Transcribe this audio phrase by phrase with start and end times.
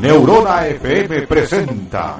[0.00, 2.18] Neurona FM presenta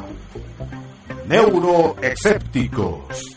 [1.26, 3.36] Neuroexépticos.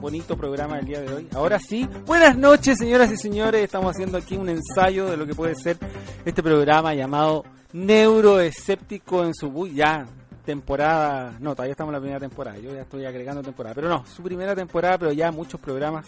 [0.00, 1.26] bonito programa del día de hoy.
[1.34, 5.34] Ahora sí, buenas noches señoras y señores, estamos haciendo aquí un ensayo de lo que
[5.34, 5.76] puede ser
[6.24, 10.06] este programa llamado Neuroescéptico en su ya
[10.46, 14.06] temporada, no, todavía estamos en la primera temporada, yo ya estoy agregando temporada, pero no,
[14.06, 16.06] su primera temporada, pero ya muchos programas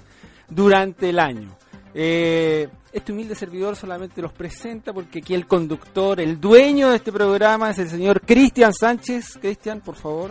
[0.48, 1.50] durante el año.
[1.92, 7.12] Eh, este humilde servidor solamente los presenta porque aquí el conductor, el dueño de este
[7.12, 9.38] programa es el señor Cristian Sánchez.
[9.40, 10.30] Cristian, por favor,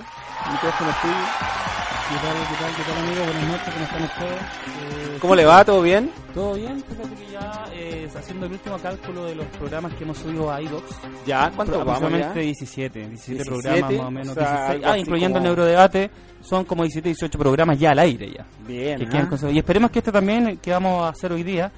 [0.52, 1.87] micrófono tuyo.
[2.10, 3.24] ¿Qué tal, qué tal, qué tal amigo?
[3.26, 4.42] Buenas noches, ¿cómo están ustedes?
[4.42, 5.66] Eh, ¿Cómo le va?
[5.66, 6.10] ¿Todo bien?
[6.34, 10.18] Todo bien, fíjate que ya eh, haciendo el último cálculo de los programas que hemos
[10.18, 10.96] subido a iDocs.
[11.26, 11.52] ¿Ya?
[11.54, 12.32] ¿Cuántos vamos ya?
[12.32, 14.36] 17, 17, programas más o menos.
[14.36, 18.46] 16, ah, incluyendo el neurodebate, son como 17, 18 programas ya al aire ya.
[18.66, 19.06] Bien.
[19.12, 19.50] ¿ah?
[19.52, 21.70] Y esperemos que este también, que vamos a hacer hoy día,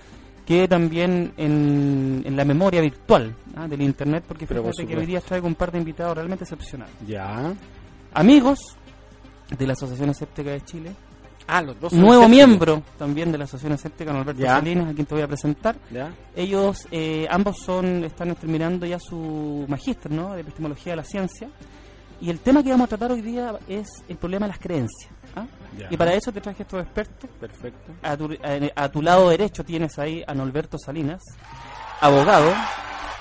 [0.46, 3.68] quede también en, en la memoria virtual ¿ah?
[3.68, 6.94] del internet, porque fíjate que hoy día traigo un par de invitados realmente excepcionales.
[7.08, 7.52] Ya.
[8.14, 8.78] Amigos
[9.58, 10.92] de la Asociación Escéptica de Chile.
[11.48, 11.94] Ah, los dos.
[11.94, 15.76] Nuevo miembro también de la Asociación Escéptica, Norberto Salinas, a quien te voy a presentar.
[16.36, 20.36] Ellos, eh, ambos son están terminando ya su magíster ¿no?
[20.36, 21.50] de epistemología de la ciencia.
[22.22, 25.12] Y el tema que vamos a tratar hoy día es el problema de las creencias.
[25.36, 25.48] ¿ah?
[25.90, 27.30] Y para eso te traje a estos expertos.
[27.40, 27.94] Perfecto.
[28.76, 31.22] A tu, lado derecho tienes ahí a Norberto Salinas,
[32.02, 32.54] abogado,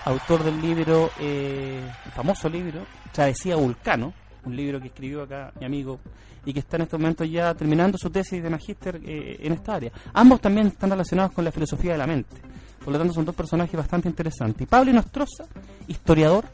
[0.05, 4.13] autor del libro, eh, el famoso libro, Travesía Vulcano
[4.45, 5.99] un libro que escribió acá mi amigo
[6.45, 9.75] y que está en estos momentos ya terminando su tesis de magíster eh, en esta
[9.75, 9.93] área.
[10.15, 12.37] Ambos también están relacionados con la filosofía de la mente.
[12.83, 14.67] Por lo tanto, son dos personajes bastante interesantes.
[14.67, 15.45] Pablo Inostroza,
[15.89, 16.47] historiador,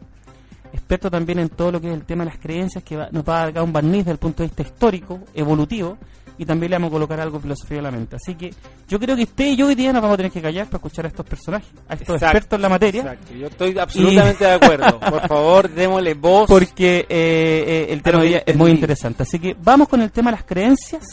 [0.72, 3.42] experto también en todo lo que es el tema de las creencias, que nos va
[3.42, 5.96] a dar un barniz desde el punto de vista histórico, evolutivo,
[6.38, 8.16] y también le vamos a colocar algo filosofía de la mente.
[8.16, 8.52] Así que
[8.88, 10.78] yo creo que usted y yo hoy día nos vamos a tener que callar para
[10.78, 13.00] escuchar a estos personajes, a estos expertos en la materia.
[13.02, 15.00] Exacto, yo estoy absolutamente de acuerdo.
[15.10, 16.48] Por favor, démosle voz.
[16.48, 19.22] Porque eh, eh, el tema de hoy es muy interesante.
[19.22, 21.04] Así que vamos con el tema de las creencias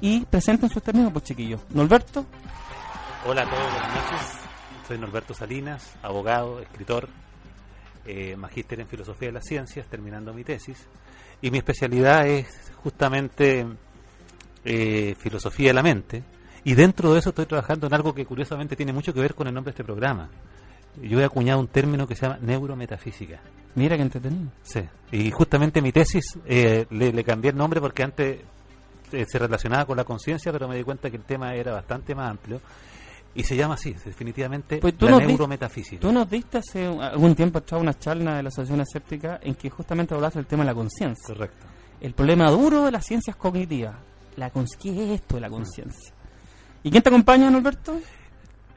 [0.00, 1.60] y presenten sus términos, pues chiquillos.
[1.70, 2.24] Norberto.
[3.26, 4.38] Hola a todos, buenas noches.
[4.86, 7.08] Soy Norberto Salinas, abogado, escritor,
[8.06, 10.86] eh, magíster en filosofía de las ciencias, terminando mi tesis.
[11.42, 13.66] Y mi especialidad es justamente
[14.70, 16.22] eh, filosofía de la mente.
[16.62, 19.46] Y dentro de eso estoy trabajando en algo que curiosamente tiene mucho que ver con
[19.46, 20.28] el nombre de este programa.
[21.00, 23.40] Yo he acuñado un término que se llama neurometafísica.
[23.76, 24.50] Mira que entretenido.
[24.62, 24.80] Sí.
[25.10, 28.40] Y justamente mi tesis eh, le, cambié el nombre porque antes
[29.12, 32.14] eh, se relacionaba con la conciencia, pero me di cuenta que el tema era bastante
[32.14, 32.60] más amplio.
[33.34, 36.00] Y se llama así, definitivamente, pues la neurometafísica.
[36.00, 39.70] Tú nos diste hace algún tiempo atrás una charla de la Asociación Escéptica en que
[39.70, 41.34] justamente hablaste del tema de la conciencia.
[41.34, 41.66] Correcto.
[42.00, 43.94] El problema duro de las ciencias cognitivas
[44.38, 46.12] la ¿qué es esto de la conciencia?
[46.82, 48.00] ¿Y quién te acompaña, Norberto?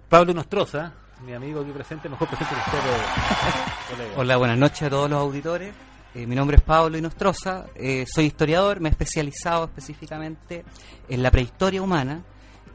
[0.09, 0.91] Pablo Nostroza,
[1.25, 4.05] mi amigo aquí presente, mejor presente que usted.
[4.17, 5.73] Hola, buenas noches a todos los auditores.
[6.13, 10.66] Eh, mi nombre es Pablo Inostroza, eh, soy historiador, me he especializado específicamente
[11.07, 12.22] en la prehistoria humana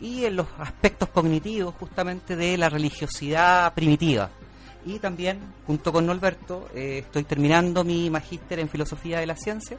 [0.00, 4.30] y en los aspectos cognitivos justamente de la religiosidad primitiva.
[4.86, 9.76] Y también, junto con Norberto, eh, estoy terminando mi magíster en filosofía de la ciencia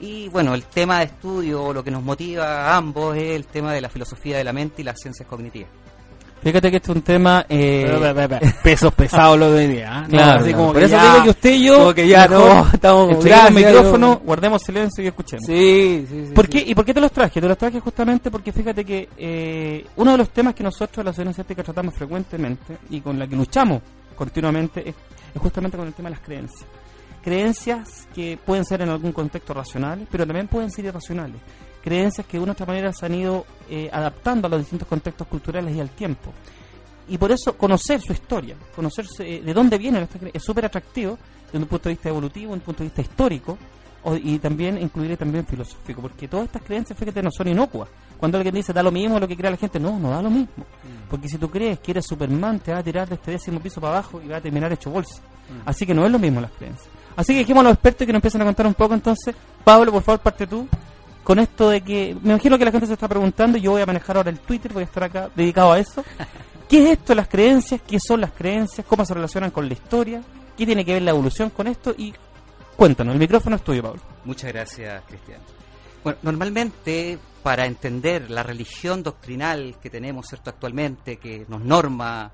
[0.00, 3.72] y bueno, el tema de estudio, lo que nos motiva a ambos es el tema
[3.72, 5.70] de la filosofía de la mente y las ciencias cognitivas.
[6.42, 7.44] Fíjate que este es un tema.
[7.48, 7.88] Eh...
[8.62, 10.04] pesos pesados lo de día.
[10.04, 10.10] ¿eh?
[10.10, 11.94] Claro, como por eso digo que usted y yo.
[11.94, 13.24] que ya no, estamos.
[13.24, 15.46] el micrófono, guardemos silencio y escuchemos.
[15.46, 16.32] Sí, sí, sí.
[16.34, 16.62] ¿Por qué?
[16.64, 17.40] ¿Y por qué te los traje?
[17.40, 21.12] Te los traje justamente porque fíjate que eh, uno de los temas que nosotros, la
[21.12, 23.82] sociedad escéptica, tratamos frecuentemente y con la que luchamos
[24.14, 24.94] continuamente es
[25.40, 26.66] justamente con el tema de las creencias
[27.26, 31.40] creencias que pueden ser en algún contexto racionales, pero también pueden ser irracionales.
[31.82, 34.86] Creencias que de una u otra manera se han ido eh, adaptando a los distintos
[34.86, 36.32] contextos culturales y al tiempo.
[37.08, 41.58] Y por eso conocer su historia, conocer eh, de dónde viene es súper atractivo desde
[41.58, 43.58] un punto de vista evolutivo, desde un punto de vista histórico
[44.22, 47.88] y también incluir también filosófico, porque todas estas creencias, fíjate, no son inocuas.
[48.16, 50.30] Cuando alguien dice da lo mismo lo que crea la gente, no, no da lo
[50.30, 50.62] mismo.
[50.62, 51.08] Mm.
[51.10, 53.80] Porque si tú crees que eres Superman, te va a tirar de este décimo piso
[53.80, 55.20] para abajo y va a terminar hecho bolsa.
[55.20, 55.68] Mm.
[55.68, 56.88] Así que no es lo mismo las creencias.
[57.16, 59.34] Así que dijimos a los expertos que nos empiecen a contar un poco entonces.
[59.64, 60.68] Pablo, por favor, parte tú
[61.26, 63.82] con esto de que me imagino que la gente se está preguntando y yo voy
[63.82, 66.04] a manejar ahora el Twitter, voy a estar acá dedicado a eso.
[66.68, 67.80] ¿Qué es esto de las creencias?
[67.84, 68.86] ¿Qué son las creencias?
[68.86, 70.22] ¿Cómo se relacionan con la historia?
[70.56, 71.92] ¿Qué tiene que ver la evolución con esto?
[71.98, 72.14] Y
[72.76, 74.00] cuéntanos, el micrófono es tuyo, Pablo.
[74.24, 75.40] Muchas gracias, Cristian.
[76.04, 82.30] Bueno, normalmente para entender la religión doctrinal que tenemos cierto actualmente, que nos norma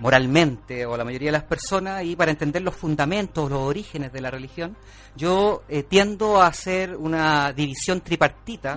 [0.00, 4.20] moralmente o la mayoría de las personas y para entender los fundamentos, los orígenes de
[4.20, 4.76] la religión,
[5.14, 8.76] yo eh, tiendo a hacer una división tripartita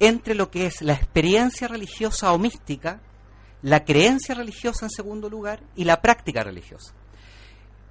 [0.00, 3.00] entre lo que es la experiencia religiosa o mística,
[3.62, 6.92] la creencia religiosa en segundo lugar y la práctica religiosa.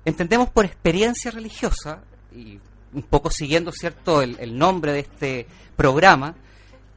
[0.06, 2.04] Entendemos por experiencia religiosa,
[2.36, 2.60] y
[2.94, 6.36] un poco siguiendo cierto el nombre de este programa,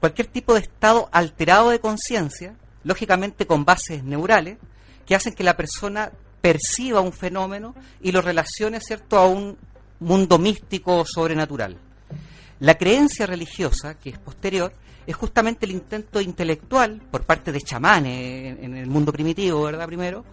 [0.01, 4.59] cualquier tipo de estado alterado de conciencia, lógicamente con bases neurales,
[5.07, 6.11] que hacen que la persona
[6.41, 9.19] perciba un fenómeno y lo relacione ¿cierto?
[9.19, 9.57] a un
[10.01, 11.77] mundo místico o sobrenatural.
[12.61, 14.73] La creencia religiosa, que es posterior,
[15.07, 19.87] es justamente el intento intelectual por parte de chamanes en el mundo primitivo, ¿verdad?
[19.87, 20.25] Primero,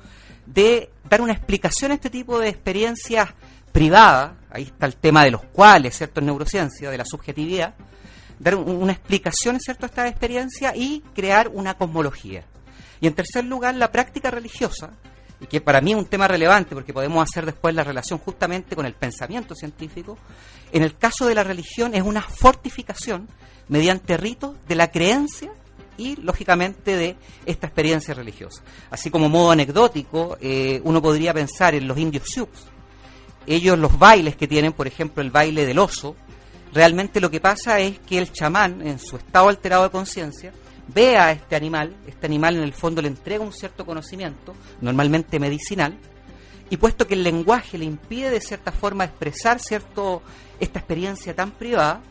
[0.46, 3.30] de dar una explicación a este tipo de experiencias
[3.72, 6.20] privadas, ahí está el tema de los cuales, ¿cierto?
[6.20, 7.76] En neurociencia, de la subjetividad,
[8.40, 12.44] dar una explicación, ¿cierto?, a esta experiencia y crear una cosmología.
[13.04, 14.92] Y en tercer lugar, la práctica religiosa,
[15.42, 18.78] y que para mí es un tema relevante porque podemos hacer después la relación justamente
[18.78, 20.18] con el pensamiento científico,
[20.72, 23.28] en el caso de la religión es una fortificación
[23.68, 25.52] mediante ritos de la creencia
[25.98, 28.64] y lógicamente de esta experiencia religiosa.
[28.90, 32.50] Así como modo anecdótico, eh, uno podría pensar en los indios Sioux.
[33.46, 36.16] Ellos los bailes que tienen, por ejemplo, el baile del oso,
[36.72, 40.54] realmente lo que pasa es que el chamán, en su estado alterado de conciencia,
[40.88, 45.40] ve a este animal, este animal en el fondo le entrega un cierto conocimiento, normalmente
[45.40, 45.98] medicinal,
[46.70, 50.22] y puesto que el lenguaje le impide de cierta forma expresar cierto
[50.60, 52.02] esta experiencia tan privada,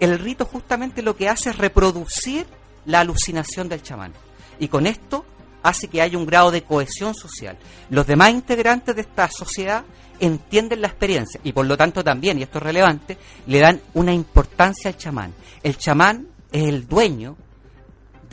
[0.00, 2.46] el rito justamente lo que hace es reproducir
[2.86, 4.12] la alucinación del chamán.
[4.58, 5.24] Y con esto
[5.62, 7.56] hace que haya un grado de cohesión social.
[7.90, 9.84] Los demás integrantes de esta sociedad
[10.20, 14.12] entienden la experiencia y por lo tanto también, y esto es relevante, le dan una
[14.12, 15.34] importancia al chamán.
[15.62, 17.36] El chamán es el dueño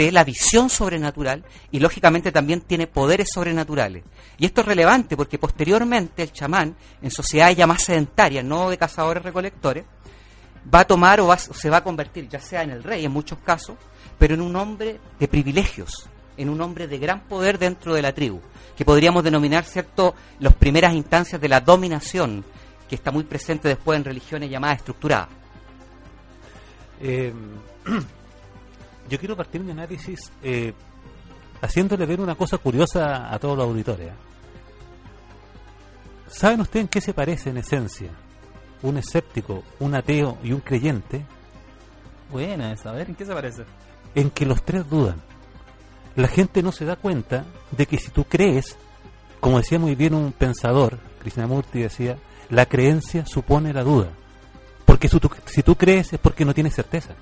[0.06, 4.04] de la visión sobrenatural y lógicamente también tiene poderes sobrenaturales.
[4.38, 8.78] Y esto es relevante porque posteriormente el chamán, en sociedades ya más sedentarias, no de
[8.78, 9.86] cazadores recolectores,
[10.74, 13.40] va a tomar o, se va a convertir, ya sea en el rey en muchos
[13.40, 13.78] casos,
[14.18, 16.08] pero en un hombre de privilegios,
[16.38, 18.42] en un hombre de gran poder dentro de la tribu,
[18.76, 22.44] que podríamos denominar, ¿cierto?, las primeras instancias de la dominación,
[22.88, 25.30] que está muy presente después en religiones llamadas estructuradas.
[27.00, 27.34] Eh,
[29.12, 30.74] yo quiero partir mi análisis eh,
[31.62, 34.08] haciéndole ver una cosa curiosa a todos los auditores.
[34.08, 34.14] ¿eh?
[36.28, 38.10] ¿Saben ustedes en qué se parece en esencia
[38.84, 41.26] un escéptico, un ateo y un creyente?
[42.32, 43.66] Buena esa, a ver, ¿en qué se parece?
[44.16, 45.22] En que los tres dudan.
[46.16, 48.78] La gente no se da cuenta de que si tú crees,
[49.42, 52.18] como decía muy bien un pensador, Krishnamurti decía,
[52.50, 54.08] la creencia supone la duda.
[54.86, 57.14] Porque si tú crees es porque no tienes certeza.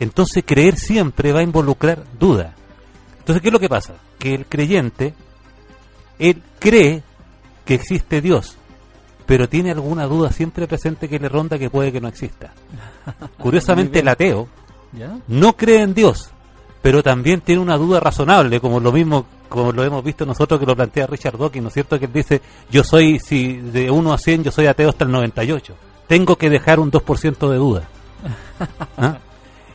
[0.00, 2.54] Entonces creer siempre va a involucrar duda.
[3.18, 3.94] Entonces, ¿qué es lo que pasa?
[4.18, 5.14] Que el creyente,
[6.18, 7.02] él cree
[7.64, 8.56] que existe Dios,
[9.26, 12.52] pero tiene alguna duda siempre presente que le ronda que puede que no exista.
[13.38, 14.48] Curiosamente, el ateo
[15.28, 16.30] no cree en Dios,
[16.82, 20.66] pero también tiene una duda razonable, como lo mismo como lo hemos visto nosotros que
[20.66, 21.98] lo plantea Richard Dawkins, ¿no es cierto?
[21.98, 25.10] Que él dice, yo soy, si de 1 a 100, yo soy ateo hasta el
[25.10, 25.74] 98.
[26.06, 27.88] Tengo que dejar un 2% de duda.
[28.98, 29.18] ¿Ah?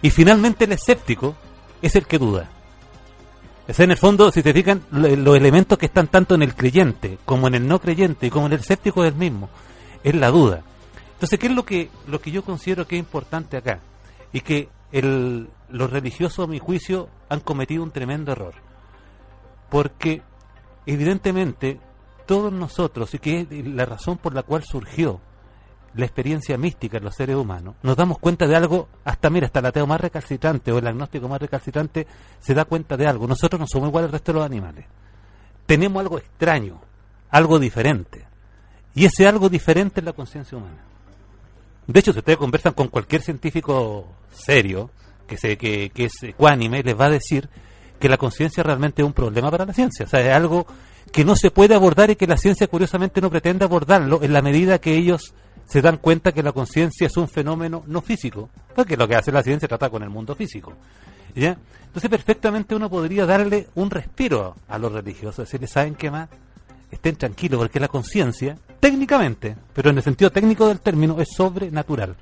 [0.01, 1.35] Y finalmente el escéptico
[1.81, 2.49] es el que duda.
[3.67, 7.19] Es en el fondo, si te fijan, los elementos que están tanto en el creyente
[7.25, 9.49] como en el no creyente y como en el escéptico es el mismo.
[10.03, 10.63] Es la duda.
[11.13, 13.79] Entonces, ¿qué es lo que, lo que yo considero que es importante acá?
[14.33, 18.55] Y que el, los religiosos, a mi juicio, han cometido un tremendo error.
[19.69, 20.23] Porque,
[20.85, 21.79] evidentemente,
[22.25, 25.21] todos nosotros, y que es la razón por la cual surgió
[25.95, 29.59] la experiencia mística en los seres humanos, nos damos cuenta de algo, hasta mira, hasta
[29.59, 32.07] el ateo más recalcitrante o el agnóstico más recalcitrante
[32.39, 33.27] se da cuenta de algo.
[33.27, 34.85] Nosotros no somos iguales al resto de los animales.
[35.65, 36.81] Tenemos algo extraño,
[37.29, 38.25] algo diferente.
[38.93, 40.83] Y ese algo diferente es la conciencia humana.
[41.87, 44.91] De hecho, si ustedes conversan con cualquier científico serio,
[45.27, 47.49] que, se, que, que es ecuánime, les va a decir
[47.99, 50.05] que la conciencia realmente es un problema para la ciencia.
[50.05, 50.65] O sea, es algo
[51.11, 54.41] que no se puede abordar y que la ciencia curiosamente no pretende abordarlo en la
[54.41, 55.33] medida que ellos
[55.67, 59.31] se dan cuenta que la conciencia es un fenómeno no físico, porque lo que hace
[59.31, 60.73] la ciencia trata con el mundo físico.
[61.35, 61.57] ¿ya?
[61.85, 66.29] Entonces perfectamente uno podría darle un respiro a los religiosos, decirles, ¿saben qué más?
[66.89, 72.15] Estén tranquilos, porque la conciencia, técnicamente, pero en el sentido técnico del término, es sobrenatural.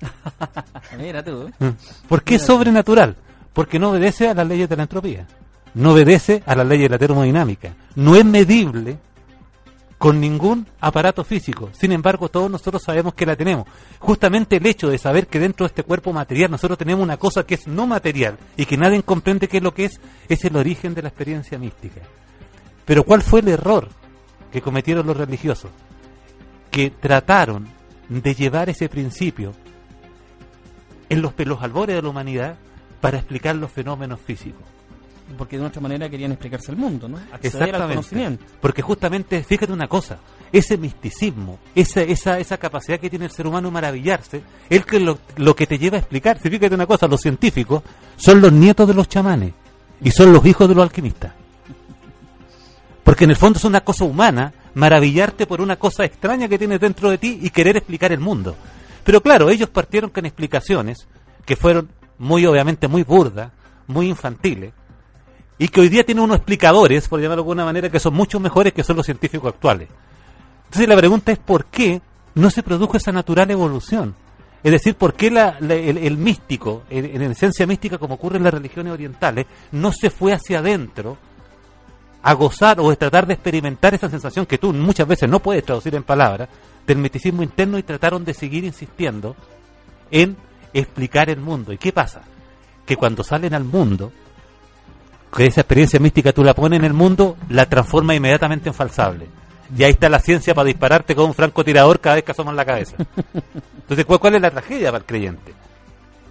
[0.98, 1.50] Mira tú.
[1.58, 1.68] ¿Mm?
[2.08, 3.16] ¿Por qué sobrenatural?
[3.52, 5.26] Porque no obedece a las leyes de la entropía,
[5.74, 8.98] no obedece a las leyes de la termodinámica, no es medible
[9.98, 11.70] con ningún aparato físico.
[11.72, 13.66] Sin embargo, todos nosotros sabemos que la tenemos.
[13.98, 17.44] Justamente el hecho de saber que dentro de este cuerpo material nosotros tenemos una cosa
[17.46, 20.56] que es no material y que nadie comprende qué es lo que es, es el
[20.56, 22.02] origen de la experiencia mística.
[22.84, 23.88] Pero ¿cuál fue el error
[24.52, 25.70] que cometieron los religiosos?
[26.70, 27.68] Que trataron
[28.08, 29.52] de llevar ese principio
[31.08, 32.56] en los, pelos albores de la humanidad
[33.00, 34.75] para explicar los fenómenos físicos.
[35.36, 37.18] Porque de otra manera querían explicarse el mundo, ¿no?
[37.32, 38.44] Acceder al conocimiento.
[38.60, 40.18] Porque justamente, fíjate una cosa,
[40.52, 45.00] ese misticismo, esa, esa, esa capacidad que tiene el ser humano de maravillarse, es que
[45.00, 46.48] lo, lo que te lleva a explicarse.
[46.48, 47.82] Fíjate una cosa, los científicos
[48.16, 49.52] son los nietos de los chamanes
[50.00, 51.32] y son los hijos de los alquimistas.
[53.02, 56.80] Porque en el fondo es una cosa humana maravillarte por una cosa extraña que tienes
[56.80, 58.56] dentro de ti y querer explicar el mundo.
[59.04, 61.06] Pero claro, ellos partieron con explicaciones
[61.44, 63.52] que fueron muy obviamente muy burdas,
[63.86, 64.72] muy infantiles,
[65.58, 68.38] y que hoy día tienen unos explicadores, por llamarlo de alguna manera, que son mucho
[68.40, 69.88] mejores que son los científicos actuales.
[70.66, 72.00] Entonces la pregunta es por qué
[72.34, 74.14] no se produjo esa natural evolución.
[74.62, 78.92] Es decir, ¿por qué el, místico, en, en, esencia mística como ocurre en las religiones
[78.92, 81.16] orientales, no se fue hacia adentro
[82.22, 85.64] a gozar o a tratar de experimentar esa sensación que tú muchas veces no puedes
[85.64, 86.48] traducir en palabras,
[86.86, 89.36] del misticismo interno y trataron de seguir insistiendo
[90.10, 90.36] en
[90.72, 91.72] explicar el mundo.
[91.72, 92.22] ¿Y qué pasa?
[92.84, 94.12] Que cuando salen al mundo,
[95.34, 99.26] que esa experiencia mística tú la pones en el mundo, la transforma inmediatamente en falsable.
[99.76, 102.64] Y ahí está la ciencia para dispararte con un francotirador cada vez que asoman la
[102.64, 102.96] cabeza.
[103.76, 105.52] Entonces, ¿cuál, es la tragedia para el creyente?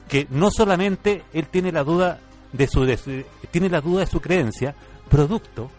[0.08, 2.20] Que no solamente él tiene la duda
[2.54, 2.86] de su,
[3.52, 4.76] tiene la duda de su creencia,
[5.10, 5.70] producto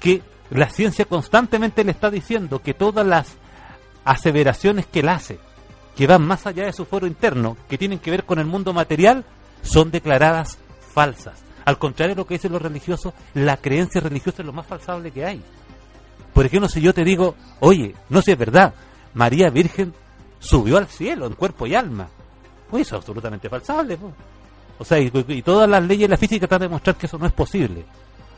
[0.00, 3.36] que la ciencia constantemente le está diciendo que todas las
[4.04, 5.38] aseveraciones que él hace,
[5.94, 8.72] que van más allá de su foro interno, que tienen que ver con el mundo
[8.72, 9.24] material,
[9.62, 10.58] son declaradas
[10.94, 11.47] falsas.
[11.68, 15.10] Al contrario de lo que dicen los religiosos, la creencia religiosa es lo más falsable
[15.10, 15.42] que hay.
[16.32, 18.72] Por ejemplo, si yo te digo, oye, no sé si es verdad,
[19.12, 19.92] María Virgen
[20.38, 22.08] subió al cielo en cuerpo y alma.
[22.70, 23.98] Pues eso es absolutamente falsable.
[24.78, 25.10] O sea, y,
[25.42, 27.84] todas las leyes de la física tratan de demostrar que eso no es posible.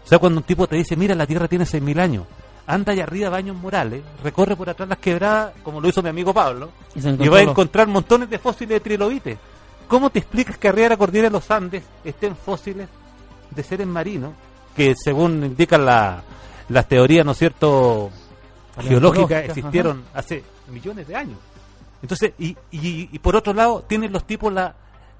[0.05, 2.27] O sea, cuando un tipo te dice, mira, la Tierra tiene 6.000 años,
[2.67, 6.35] anda allá arriba Baños Morales, recorre por atrás las quebradas, como lo hizo mi amigo
[6.35, 9.39] Pablo, y, va a encontrar montones de fósiles de trilobites.
[9.87, 12.89] ¿Cómo te explicas que arriba de la cordillera de los Andes estén fósiles
[13.51, 14.33] de seres marinos
[14.75, 18.11] que, según indican las teorías, ¿no es cierto?,
[18.81, 21.39] geológicas, existieron hace millones de años.
[22.03, 24.75] Entonces, y, y, por otro lado, tienen los tipos la,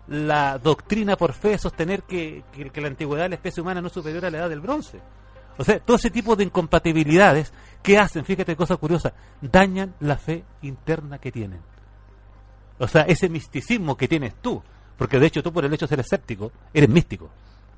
[0.09, 3.89] la doctrina por fe de sostener que, que, la antigüedad de la especie humana no
[3.89, 4.99] es superior a la edad del bronce.
[5.59, 10.43] O sea, todo ese tipo de incompatibilidades que hacen, fíjate cosa curiosa, dañan la fe
[10.63, 11.61] interna que tienen.
[12.79, 14.63] O sea, ese misticismo que tienes tú,
[14.97, 17.29] porque de hecho tú por el hecho de ser escéptico, eres místico,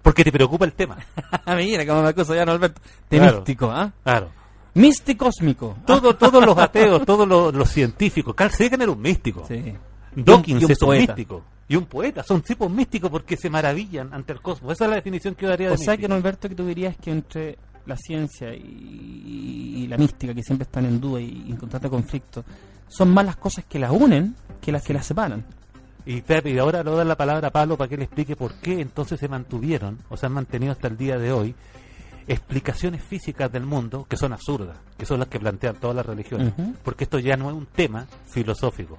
[0.02, 0.99] porque te preocupa el tema.
[1.56, 2.80] Mira cómo me cosa ya, no, Alberto.
[3.09, 3.92] De místico, ¿ah?
[4.02, 4.30] Claro.
[4.75, 5.76] Místicósmico.
[5.87, 8.35] Todo, todos los ateos, todos los, científicos.
[8.35, 9.44] Carl Sagan era un místico.
[9.47, 9.75] Sí.
[10.14, 11.42] Dawkins es un místico.
[11.68, 12.23] Y un poeta.
[12.23, 14.73] Son tipos místicos porque se maravillan ante el cosmos.
[14.73, 16.97] Esa es la definición que yo daría de O sea que, Alberto, que tú dirías
[16.97, 21.88] que entre la ciencia y, la mística, que siempre están en duda y, en constante
[21.88, 22.44] conflicto,
[22.88, 25.44] son más las cosas que las unen que las que las separan.
[26.04, 28.35] Y, y ahora le voy a dar la palabra a Pablo para que le explique
[28.37, 31.54] por qué entonces se mantuvieron, o se han mantenido hasta el día de hoy,
[32.26, 36.52] explicaciones físicas del mundo que son absurdas, que son las que plantean todas las religiones,
[36.82, 38.99] porque esto ya no es un tema filosófico.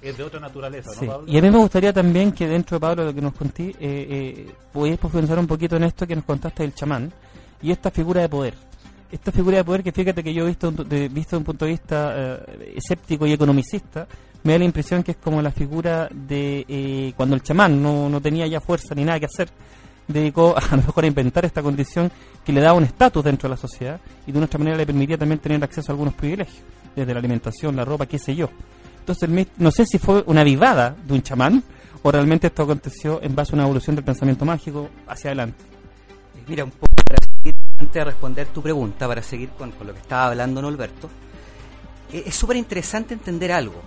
[0.00, 1.32] Es de otra naturaleza, ¿no, Pablo?
[1.32, 3.74] Y a mí me gustaría también que dentro de Pablo lo que nos conté, eh,
[3.80, 7.12] eh, profundizar un poquito en esto que nos contaste del chamán
[7.60, 8.67] y esta figura de poder.
[9.10, 11.64] Esta figura de poder que fíjate que yo he visto, de, visto desde un punto
[11.64, 14.06] de vista eh, escéptico y economicista,
[14.42, 18.08] me da la impresión que es como la figura de eh, cuando el chamán no,
[18.08, 19.48] no tenía ya fuerza ni nada que hacer,
[20.06, 22.10] dedicó a, lo mejor a inventar esta condición
[22.44, 25.16] que le daba un estatus dentro de la sociedad y de nuestra manera le permitía
[25.16, 26.62] también tener acceso a algunos privilegios,
[26.94, 28.50] desde la alimentación, la ropa, qué sé yo.
[29.00, 31.62] Entonces, no sé si fue una vivada de un chamán
[32.02, 35.64] o realmente esto aconteció en base a una evolución del pensamiento mágico hacia adelante.
[36.46, 37.27] Mira, un poco para
[37.78, 41.08] antes de responder tu pregunta, para seguir con, lo que estaba hablando Norberto,
[42.12, 43.82] eh, es súper interesante entender algo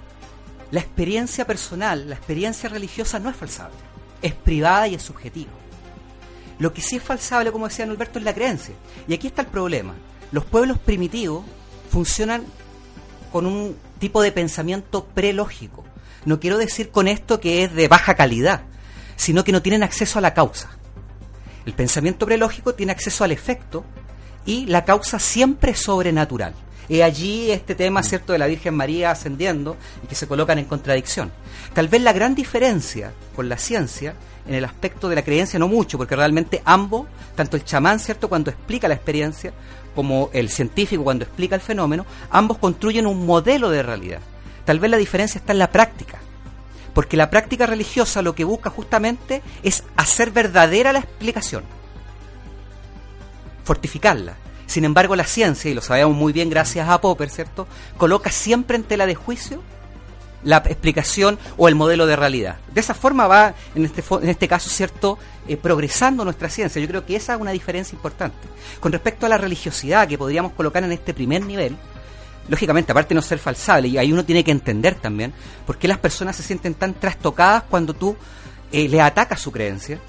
[0.71, 3.75] la experiencia personal, la experiencia religiosa no es falsable,
[4.21, 5.51] es privada y es subjetiva.
[6.59, 8.73] Lo que sí es falsable, como decía Alberto, es la creencia.
[9.07, 9.95] Y aquí está el problema.
[10.31, 11.43] Los pueblos primitivos
[11.89, 12.45] funcionan
[13.33, 15.83] con un tipo de pensamiento prelógico.
[16.23, 18.61] No quiero decir con esto que es de baja calidad,
[19.17, 20.69] sino que no tienen acceso a la causa.
[21.65, 23.83] El pensamiento prelógico tiene acceso al efecto
[24.45, 26.53] y la causa siempre es sobrenatural.
[26.89, 30.65] Y allí este tema, ¿cierto?, de la Virgen María ascendiendo y que se colocan en
[30.65, 31.31] contradicción.
[31.73, 34.15] Tal vez la gran diferencia con la ciencia,
[34.47, 38.27] en el aspecto de la creencia, no mucho, porque realmente ambos, tanto el chamán, ¿cierto?,
[38.27, 39.53] cuando explica la experiencia,
[39.95, 44.19] como el científico cuando explica el fenómeno, ambos construyen un modelo de realidad.
[44.65, 46.19] Tal vez la diferencia está en la práctica.
[46.93, 51.63] Porque la práctica religiosa lo que busca justamente es hacer verdadera la explicación,
[53.63, 57.67] fortificarla Sin embargo, la ciencia, y lo sabemos muy bien gracias a Popper, ¿cierto?,
[57.97, 59.61] coloca siempre en tela de juicio
[60.43, 62.57] la explicación o el modelo de realidad.
[62.73, 65.17] De esa forma va, en este, en este caso, ¿cierto?,
[65.47, 66.81] eh, progresando nuestra ciencia.
[66.81, 68.47] Yo creo que esa es una diferencia importante.
[68.79, 71.75] Con respecto a la religiosidad que podríamos colocar en este primer nivel,
[72.49, 75.33] lógicamente, aparte de no ser falsable, y ahí uno tiene que entender también
[75.65, 78.15] por qué las personas se sienten tan trastocadas cuando tú
[78.71, 79.99] eh, le atacas su creencia.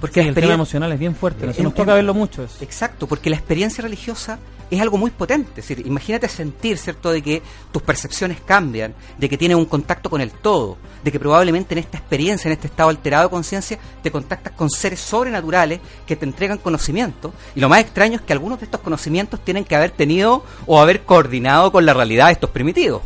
[0.00, 2.46] Porque el tema emocional es bien fuerte, nos toca verlo mucho.
[2.60, 4.38] Exacto, porque la experiencia religiosa
[4.70, 5.62] es algo muy potente.
[5.84, 10.30] Imagínate sentir, ¿cierto?, de que tus percepciones cambian, de que tienes un contacto con el
[10.30, 14.52] todo, de que probablemente en esta experiencia, en este estado alterado de conciencia, te contactas
[14.52, 17.32] con seres sobrenaturales que te entregan conocimiento.
[17.54, 20.80] Y lo más extraño es que algunos de estos conocimientos tienen que haber tenido o
[20.80, 23.02] haber coordinado con la realidad de estos primitivos.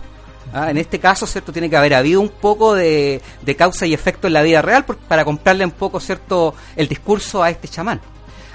[0.53, 1.53] Ah, en este caso, ¿cierto?
[1.53, 3.21] Tiene que haber habido un poco de,
[3.59, 7.51] causa y efecto en la vida real para comprarle un poco, ¿cierto?, el discurso a
[7.51, 8.01] este chamán.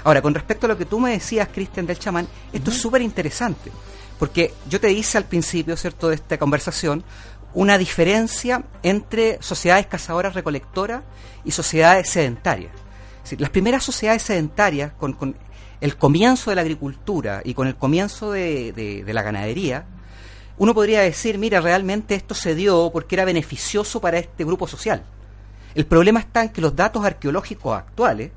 [0.04, 3.02] Ahora, con respecto a lo que tú me decías, Cristian, del chamán, esto es súper
[3.02, 3.70] interesante,
[4.18, 7.04] porque yo te hice al principio, ¿cierto?, de esta conversación,
[7.52, 11.02] una diferencia entre sociedades cazadoras recolectoras
[11.44, 12.72] y sociedades sedentarias.
[13.38, 15.36] las primeras sociedades sedentarias, con,
[15.80, 19.86] el comienzo de la agricultura y con el comienzo de, la ganadería,
[20.58, 25.02] uno podría decir, mira, realmente esto se dio porque era beneficioso para este grupo social.
[25.74, 28.32] El problema está en que los datos arqueológicos actuales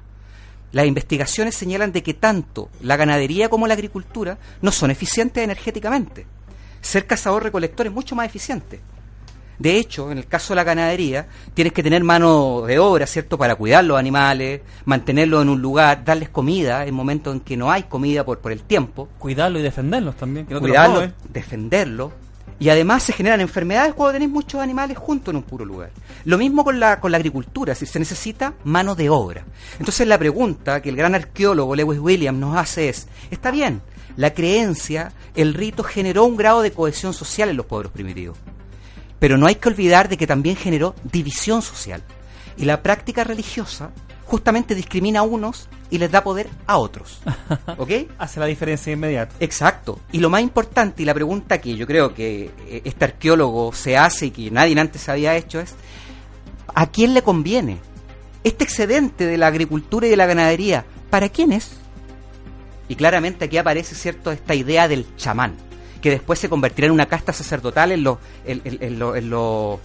[0.73, 6.25] las investigaciones señalan de que tanto la ganadería como la agricultura no son eficientes energéticamente.
[6.81, 8.81] Ser cazador-recolector es mucho más eficiente.
[9.59, 13.37] De hecho, en el caso de la ganadería, tienes que tener mano de obra, ¿cierto?,
[13.37, 17.71] para cuidar los animales, mantenerlos en un lugar, darles comida en momentos en que no
[17.71, 19.07] hay comida por, por el tiempo.
[19.19, 20.47] Cuidarlo y defenderlos también.
[20.47, 22.11] Que no Cuidarlo, defenderlo,
[22.63, 25.91] y además se generan enfermedades cuando tenéis muchos animales juntos en un puro lugar.
[26.23, 29.43] Lo mismo con la, con la agricultura, si se necesita mano de obra.
[29.79, 33.81] Entonces la pregunta que el gran arqueólogo Lewis Williams nos hace es, está bien,
[34.15, 38.37] la creencia, el rito generó un grado de cohesión social en los pueblos primitivos.
[39.19, 42.01] Pero no hay que olvidar de que también generó división social.
[42.55, 43.91] Y la práctica religiosa
[44.33, 47.21] justamente discrimina a unos y les da poder a otros.
[47.77, 47.91] ¿Ok?
[48.17, 49.35] Hace la diferencia inmediata.
[49.39, 49.99] Exacto.
[50.11, 53.95] Y lo más importante y la pregunta que yo creo que eh, este arqueólogo se
[53.95, 55.75] hace y que nadie antes había hecho es,
[56.73, 57.77] ¿a quién le conviene?
[58.43, 61.73] Este excedente de la agricultura y de la ganadería, ¿para quién es?
[62.89, 65.53] Y claramente aquí aparece, ¿cierto?, esta idea del chamán,
[66.01, 69.79] que después se convertirá en una casta sacerdotal en los, en, los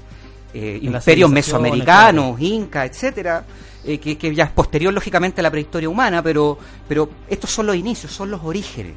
[0.54, 3.44] eh, imperios mesoamericanos, incas, etcétera
[3.88, 7.74] eh, que, ya es posterior lógicamente a la prehistoria humana, pero, pero estos son los
[7.74, 8.92] inicios, son los orígenes.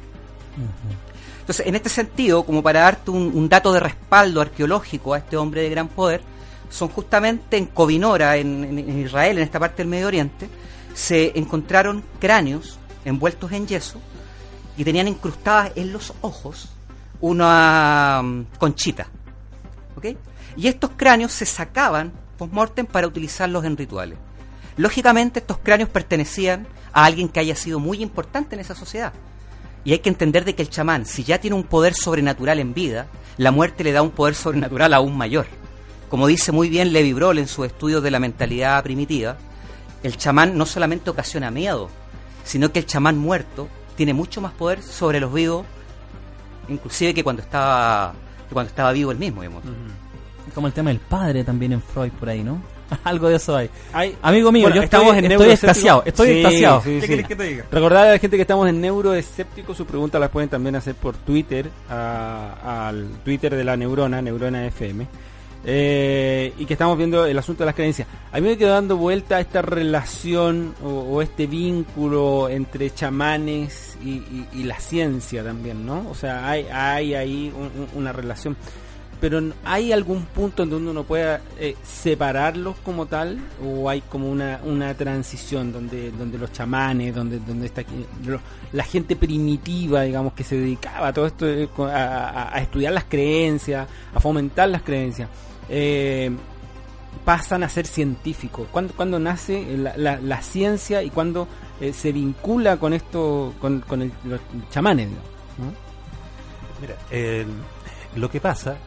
[1.40, 5.62] Entonces, en este sentido, como para darte un, dato de respaldo arqueológico a este hombre
[5.62, 6.20] de gran poder,
[6.68, 10.48] son justamente en Covinora, en, Israel, en esta parte del Medio Oriente,
[10.92, 13.98] se encontraron cráneos envueltos en yeso
[14.76, 16.68] y tenían incrustadas en los ojos
[17.20, 19.06] una um, conchita.
[20.54, 24.18] Y estos cráneos se sacaban post-mortem para utilizarlos en rituales.
[24.76, 29.12] Lógicamente estos cráneos pertenecían a alguien que haya sido muy importante en esa sociedad.
[29.84, 32.74] Y hay que entender de que el chamán, si ya tiene un poder sobrenatural en
[32.74, 35.46] vida, la muerte le da un poder sobrenatural aún mayor.
[36.08, 39.36] Como dice muy bien Levi Broll en su estudio de la mentalidad primitiva,
[40.02, 41.88] el chamán no solamente ocasiona miedo,
[42.44, 45.64] sino que el chamán muerto tiene mucho más poder sobre los vivos,
[46.68, 48.14] inclusive que cuando estaba,
[48.52, 49.42] cuando estaba vivo el mismo.
[50.54, 52.60] Como el tema del padre también en Freud por ahí, ¿no?
[53.04, 53.70] Algo de eso hay.
[54.22, 56.02] Amigo mío, yo estamos en estoy extasiado.
[56.04, 57.64] Estoy ¿Qué querés que te diga?
[57.70, 61.16] Recordar a la gente que estamos en Neuroescéptico, su pregunta la pueden también hacer por
[61.16, 65.06] Twitter, al Twitter de la Neurona, Neurona FM.
[65.64, 68.08] Eh, y que estamos viendo el asunto de las creencias.
[68.32, 74.80] A mí me quedó dando vuelta esta relación o, este vínculo entre chamanes y, la
[74.80, 76.08] ciencia también, ¿no?
[76.10, 77.52] O sea, hay, hay ahí
[77.94, 78.56] una relación
[79.22, 83.38] pero ¿hay algún punto en donde uno pueda eh, separarlos como tal?
[83.64, 87.84] ¿O hay como una, una transición donde, donde los chamanes, donde, donde está
[88.72, 93.86] la gente primitiva, digamos, que se dedicaba a todo esto, eh, a, estudiar las creencias,
[94.12, 95.28] a fomentar las creencias,
[95.68, 96.32] eh,
[97.24, 98.66] pasan a ser científicos?
[98.72, 101.46] ¿Cuándo, cuando nace la, la, ciencia y cuándo
[101.92, 104.40] se vincula con esto, con, con los
[104.72, 105.10] chamanes?
[106.80, 106.96] Mira,
[108.16, 108.78] lo que pasa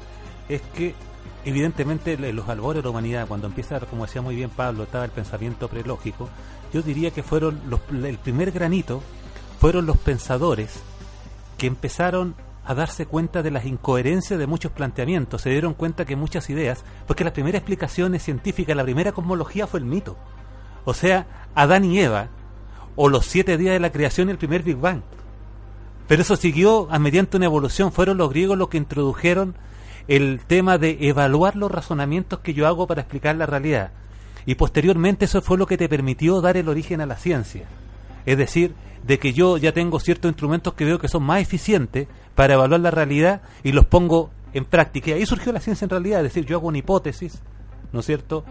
[0.49, 0.95] es que
[1.43, 5.11] evidentemente los albores de la humanidad, cuando empieza, como decía muy bien Pablo, estaba el
[5.11, 6.29] pensamiento prelógico,
[6.73, 9.01] yo diría que fueron los, el primer granito,
[9.59, 10.81] fueron los pensadores
[11.57, 16.15] que empezaron a darse cuenta de las incoherencias de muchos planteamientos, se dieron cuenta que
[16.15, 20.17] muchas ideas, porque la primera explicación científica, la primera cosmología fue el mito.
[20.83, 22.29] O sea, Adán y Eva,
[22.95, 25.01] o los siete días de la creación y el primer Big Bang.
[26.07, 27.91] Pero eso siguió a mediante una evolución.
[27.91, 29.55] Fueron los griegos los que introdujeron
[30.07, 33.91] el tema de evaluar los razonamientos que yo hago para explicar la realidad.
[34.45, 37.65] Y posteriormente eso fue lo que te permitió dar el origen a la ciencia.
[38.25, 42.07] Es decir, de que yo ya tengo ciertos instrumentos que veo que son más eficientes
[42.35, 45.11] para evaluar la realidad y los pongo en práctica.
[45.11, 47.41] Y ahí surgió la ciencia en realidad, es decir, yo hago una hipótesis,
[47.91, 48.45] ¿no es cierto?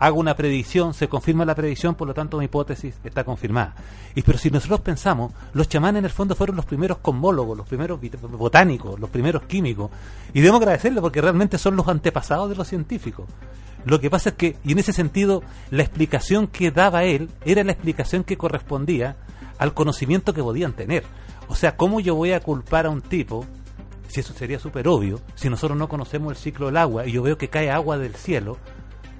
[0.00, 3.74] Hago una predicción, se confirma la predicción, por lo tanto mi hipótesis está confirmada.
[4.14, 7.68] Y pero si nosotros pensamos, los chamanes en el fondo fueron los primeros cosmólogos, los
[7.68, 8.00] primeros
[8.32, 9.90] botánicos, los primeros químicos.
[10.32, 13.26] Y debemos agradecerle porque realmente son los antepasados de los científicos.
[13.84, 17.62] Lo que pasa es que, y en ese sentido, la explicación que daba él era
[17.62, 19.16] la explicación que correspondía
[19.58, 21.04] al conocimiento que podían tener.
[21.48, 23.44] O sea, ¿cómo yo voy a culpar a un tipo,
[24.08, 27.22] si eso sería súper obvio, si nosotros no conocemos el ciclo del agua y yo
[27.22, 28.56] veo que cae agua del cielo,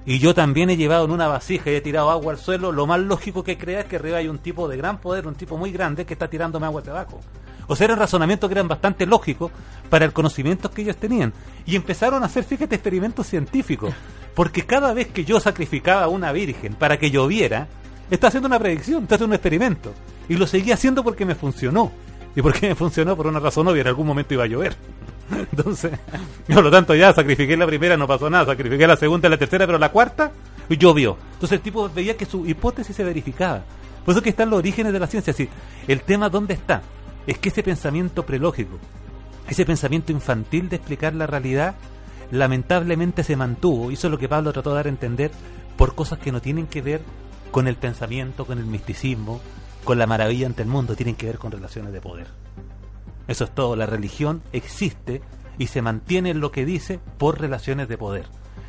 [0.05, 2.87] y yo también he llevado en una vasija y he tirado agua al suelo, lo
[2.87, 5.57] más lógico que crea es que arriba hay un tipo de gran poder, un tipo
[5.57, 7.19] muy grande que está tirándome agua de abajo.
[7.67, 9.51] O sea, eran razonamientos que eran bastante lógicos
[9.89, 11.31] para el conocimiento que ellos tenían.
[11.65, 13.93] Y empezaron a hacer, fíjate, experimentos científicos.
[14.35, 17.67] Porque cada vez que yo sacrificaba a una virgen para que lloviera,
[18.09, 19.93] está haciendo una predicción, está haciendo un experimento.
[20.27, 21.91] Y lo seguía haciendo porque me funcionó.
[22.35, 24.75] Y porque me funcionó por una razón obvia, en algún momento iba a llover.
[25.51, 25.91] Entonces,
[26.53, 29.65] por lo tanto ya sacrifiqué la primera, no pasó nada, sacrifiqué la segunda, la tercera,
[29.65, 30.31] pero la cuarta
[30.77, 31.17] llovió.
[31.33, 33.63] Entonces el tipo veía que su hipótesis se verificaba.
[34.05, 35.31] Por eso que están los orígenes de la ciencia.
[35.31, 35.49] Así,
[35.87, 36.81] el tema dónde está
[37.27, 38.79] es que ese pensamiento prelógico,
[39.47, 41.75] ese pensamiento infantil de explicar la realidad,
[42.31, 43.91] lamentablemente se mantuvo.
[43.91, 45.31] Y eso es lo que Pablo trató de dar a entender
[45.77, 47.01] por cosas que no tienen que ver
[47.51, 49.41] con el pensamiento, con el misticismo,
[49.83, 52.27] con la maravilla ante el mundo, tienen que ver con relaciones de poder.
[53.31, 55.21] Eso es todo, la religión existe
[55.57, 58.25] y se mantiene en lo que dice por relaciones de poder.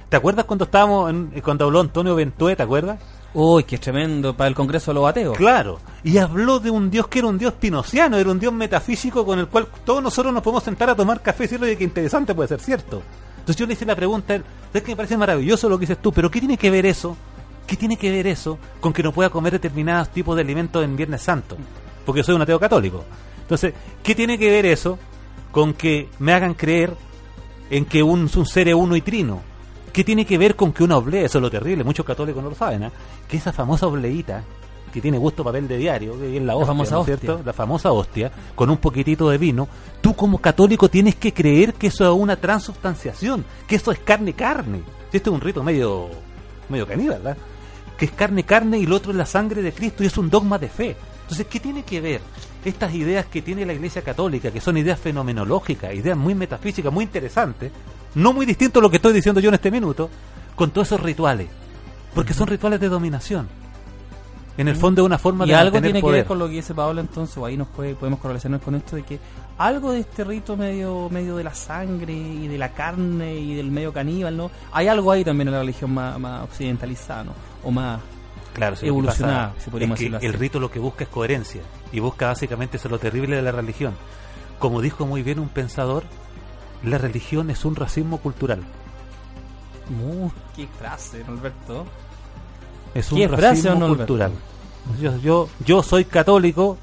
[0.08, 3.00] ¿Te acuerdas cuando estábamos en, cuando habló Antonio Ventué, te acuerdas?
[3.34, 5.36] Uy, qué tremendo para el Congreso de los Ateos.
[5.36, 9.24] Claro, y habló de un Dios que era un Dios pinociano, era un Dios metafísico
[9.24, 12.34] con el cual todos nosotros nos podemos sentar a tomar café y decirle que interesante
[12.34, 13.02] puede ser cierto.
[13.32, 14.36] Entonces yo le hice la pregunta,
[14.72, 17.16] es que me parece maravilloso lo que dices tú, pero ¿qué tiene que ver eso
[17.66, 20.96] ¿Qué tiene que ver eso con que no pueda comer determinados tipos de alimentos en
[20.96, 21.56] Viernes Santo?
[22.04, 23.04] Porque yo soy un ateo católico.
[23.52, 24.98] Entonces, ¿qué tiene que ver eso
[25.50, 26.94] con que me hagan creer
[27.68, 29.42] en que un, un ser es uno y trino?
[29.92, 32.48] ¿Qué tiene que ver con que una oblea, eso es lo terrible, muchos católicos no
[32.48, 32.90] lo saben, ¿eh?
[33.28, 34.42] que esa famosa obleíta,
[34.90, 37.42] que tiene gusto papel de diario, que es la, hostia, famosa ¿cierto?
[37.44, 39.68] La famosa hostia, con un poquitito de vino,
[40.00, 44.32] tú como católico tienes que creer que eso es una transubstanciación, que eso es carne
[44.32, 44.80] carne.
[45.12, 46.08] Esto es un rito medio,
[46.70, 47.36] medio caníbal, ¿verdad?
[47.98, 50.30] que es carne, carne y lo otro es la sangre de Cristo y es un
[50.30, 50.96] dogma de fe.
[51.20, 52.22] Entonces, ¿qué tiene que ver
[52.64, 57.04] estas ideas que tiene la Iglesia Católica, que son ideas fenomenológicas, ideas muy metafísicas, muy
[57.04, 57.72] interesantes,
[58.14, 60.08] no muy distinto a lo que estoy diciendo yo en este minuto,
[60.54, 61.48] con todos esos rituales?
[62.14, 63.48] Porque son rituales de dominación.
[64.58, 66.56] En el fondo es una forma y de algo tiene que ver con lo que
[66.56, 69.18] dice Pablo entonces, o ahí nos puede, podemos correlacionar con esto de que
[69.56, 73.70] algo de este rito medio medio de la sangre y de la carne y del
[73.70, 74.50] medio caníbal, ¿no?
[74.72, 77.32] Hay algo ahí también en la religión más, más occidentalizada, ¿no?
[77.64, 78.00] O más
[78.52, 81.62] claro, evolucionada, si podríamos decirlo El rito lo que busca es coherencia
[81.92, 83.94] y busca básicamente eso lo terrible de la religión.
[84.58, 86.04] Como dijo muy bien un pensador,
[86.84, 88.60] la religión es un racismo cultural.
[89.90, 91.84] Uh, qué frase, Alberto.
[92.94, 94.32] Es un racismo cultural.
[95.00, 96.76] Yo, yo, yo soy católico,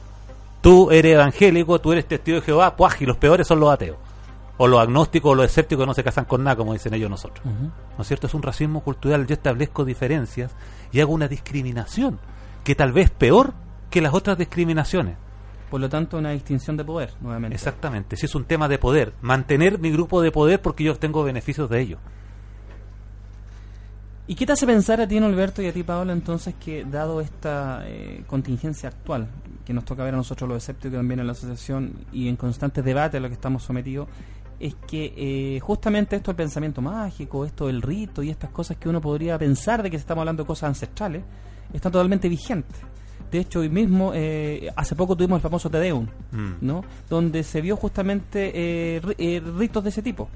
[0.61, 3.97] tú eres evangélico, tú eres testigo de Jehová, pues y los peores son los ateos.
[4.57, 7.45] O los agnósticos o los escépticos no se casan con nada, como dicen ellos nosotros.
[7.45, 8.27] ¿No es cierto?
[8.27, 9.25] Es un racismo cultural.
[9.25, 10.51] Yo establezco diferencias
[10.91, 12.19] y hago una discriminación
[12.63, 13.53] que tal vez peor
[13.89, 15.17] que las otras discriminaciones.
[15.69, 17.55] Por lo tanto, una distinción de poder, nuevamente.
[17.55, 18.15] Exactamente.
[18.15, 21.69] Si es un tema de poder, mantener mi grupo de poder porque yo tengo beneficios
[21.69, 21.97] de ello.
[24.25, 27.19] ¿Y qué te hace pensar a ti, Alberto, y a ti, Paola, entonces, que dado
[27.19, 29.27] esta eh, contingencia actual,
[29.65, 32.83] que nos toca ver a nosotros los escépticos también en la asociación y en constante
[32.83, 34.07] debate a lo que estamos sometidos,
[34.59, 38.89] es que eh, justamente esto del pensamiento mágico, esto del rito y estas cosas que
[38.89, 41.23] uno podría pensar de que estamos hablando de cosas ancestrales,
[41.73, 42.79] están totalmente vigentes.
[43.31, 46.53] De hecho, hoy mismo, eh, hace poco tuvimos el famoso Tedeum, mm.
[46.61, 46.83] ¿no?
[47.09, 48.99] Donde se vio justamente
[49.57, 50.29] ritos de ese tipo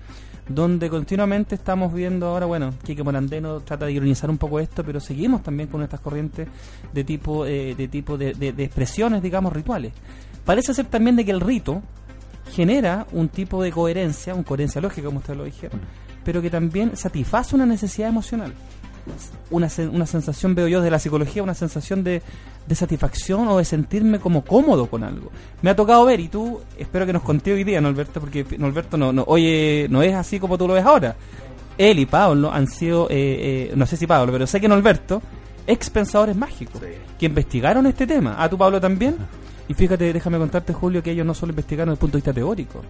[0.48, 5.00] donde continuamente estamos viendo ahora, bueno, Kike Morandeno trata de ironizar un poco esto, pero
[5.00, 6.48] seguimos también con estas corrientes
[6.94, 9.94] de tipo, eh, de, tipo de, de, expresiones, digamos, rituales.
[10.46, 11.82] Parece ser también de que el rito
[12.54, 15.82] genera un tipo de coherencia, una coherencia lógica, como ustedes lo dijeron,
[16.24, 18.54] pero que también satisface una necesidad emocional
[19.50, 22.22] una, una sensación, veo yo, de la psicología, una sensación de,
[22.66, 25.32] de, satisfacción o de sentirme como cómodo con algo.
[25.62, 28.98] Me ha tocado ver, y tú, espero que nos conté hoy día, Norberto, porque Norberto
[28.98, 31.16] no, no, oye, no es así como tú lo ves ahora.
[31.78, 35.22] Él y Pablo han sido, eh, eh, no sé si Pablo, pero sé que Norberto,
[35.68, 36.82] ex pensadores mágicos,
[37.20, 38.42] que investigaron este tema.
[38.42, 39.18] ¿A tú, Pablo, también?
[39.68, 42.34] Y fíjate, déjame contarte, Julio, que ellos no solo investigaron desde el punto de vista
[42.34, 42.82] teórico.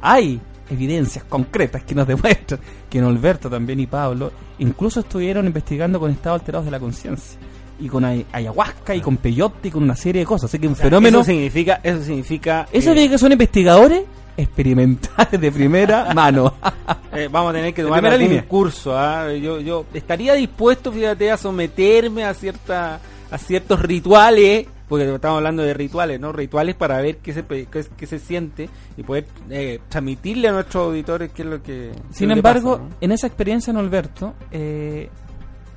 [0.00, 6.10] Hay evidencias concretas que nos demuestran que Norberto también y Pablo incluso estuvieron investigando con
[6.10, 7.38] estados alterados de la conciencia
[7.80, 10.48] y con ay- ayahuasca y con peyote y con una serie de cosas.
[10.50, 11.18] Así que un fenómeno...
[11.20, 12.62] Eso significa, eso significa.
[12.70, 14.02] ¿Eso eh, significa que son investigadores?
[14.36, 16.54] Experimentales de primera mano.
[17.12, 18.44] eh, vamos a tener que tomar algún línea.
[18.46, 18.96] curso.
[18.96, 19.32] ¿ah?
[19.32, 25.62] Yo, yo estaría dispuesto, fíjate, a someterme a cierta, a ciertos rituales, porque estamos hablando
[25.62, 26.32] de rituales, ¿no?
[26.32, 30.84] Rituales para ver qué se, qué, qué se siente y poder eh, transmitirle a nuestros
[30.88, 31.92] auditores qué es lo que.
[32.10, 32.96] Sin lo embargo, pasa, ¿no?
[33.00, 35.08] en esa experiencia, Norberto, eh,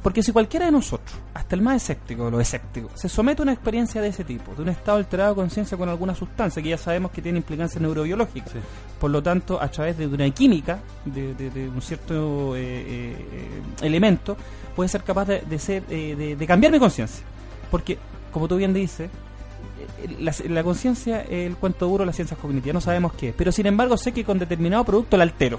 [0.04, 3.54] porque si cualquiera de nosotros, hasta el más escéptico, los escépticos, se somete a una
[3.54, 6.78] experiencia de ese tipo, de un estado alterado de conciencia con alguna sustancia que ya
[6.78, 8.60] sabemos que tiene implicancias neurobiológicas, Sí.
[9.00, 13.16] por lo tanto, a través de una química, de, de- de un cierto eh, eh,
[13.32, 14.36] eh, elemento,
[14.76, 17.24] puede ser capaz de, de ser, eh, de, de cambiar mi conciencia.
[17.72, 17.98] Porque,
[18.36, 19.10] como tú bien dices,
[20.20, 23.50] la, la conciencia es el cuento duro de las ciencias cognitivas, no sabemos qué pero
[23.50, 25.58] sin embargo sé que con determinado producto la altero.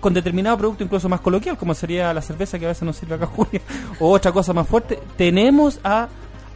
[0.00, 3.14] Con determinado producto incluso más coloquial, como sería la cerveza que a veces nos sirve
[3.14, 3.60] acá Julia,
[4.00, 6.08] o otra cosa más fuerte, tenemos a,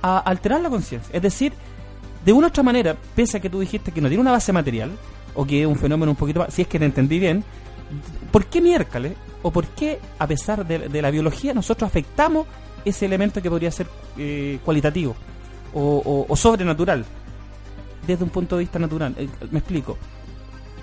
[0.02, 1.14] a alterar la conciencia.
[1.14, 1.52] Es decir,
[2.24, 4.52] de una u otra manera, pese a que tú dijiste que no tiene una base
[4.52, 4.90] material,
[5.36, 7.44] o que es un fenómeno un poquito más, si es que te entendí bien,
[8.32, 9.12] ¿por qué miércoles?
[9.42, 12.48] ¿O por qué, a pesar de la biología, nosotros afectamos
[12.84, 13.86] ese elemento que podría ser
[14.18, 15.14] eh, cualitativo
[15.74, 17.04] o, sobrenatural?
[18.06, 19.14] Desde un punto de vista natural.
[19.18, 19.96] Eh, me explico.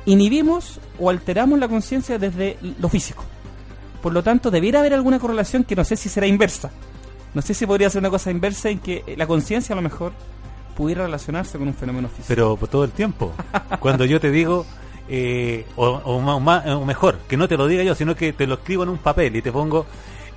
[0.05, 3.23] Inhibimos o alteramos la conciencia desde lo físico.
[4.01, 6.71] Por lo tanto, debiera haber alguna correlación que no sé si será inversa.
[7.33, 10.13] No sé si podría ser una cosa inversa en que la conciencia a lo mejor
[10.77, 12.25] pudiera relacionarse con un fenómeno físico.
[12.29, 13.33] Pero por todo el tiempo.
[13.79, 14.65] Cuando yo te digo,
[15.09, 18.47] eh, o, o ma- o mejor, que no te lo diga yo, sino que te
[18.47, 19.85] lo escribo en un papel y te pongo,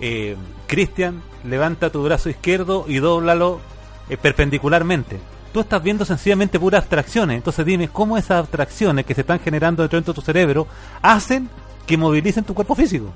[0.01, 0.37] eh,
[0.67, 3.61] Cristian, levanta tu brazo izquierdo y dóblalo
[4.09, 5.19] eh, perpendicularmente.
[5.53, 7.37] Tú estás viendo sencillamente puras abstracciones.
[7.37, 10.67] Entonces dime cómo esas abstracciones que se están generando dentro de tu cerebro
[11.03, 11.49] hacen
[11.87, 13.13] que movilicen tu cuerpo físico.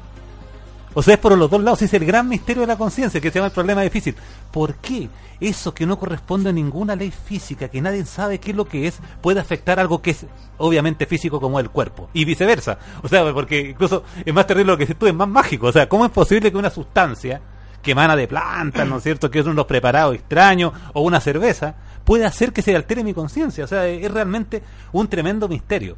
[0.95, 1.83] O sea, es por los dos lados.
[1.83, 4.15] Es el gran misterio de la conciencia, que se llama el problema difícil.
[4.51, 5.09] ¿Por qué
[5.41, 8.87] eso que no corresponde a ninguna ley física, que nadie sabe qué es lo que
[8.87, 10.27] es, puede afectar algo que es
[10.59, 12.09] obviamente físico como el cuerpo?
[12.13, 12.79] Y viceversa.
[13.03, 15.67] O sea, porque incluso es más terrible lo que dices tú, es más mágico.
[15.67, 17.41] O sea, ¿cómo es posible que una sustancia
[17.83, 21.75] que emana de plantas, ¿no es cierto?, que es unos preparados extraños, o una cerveza,
[22.05, 23.65] puede hacer que se altere mi conciencia?
[23.65, 25.97] O sea, es realmente un tremendo misterio.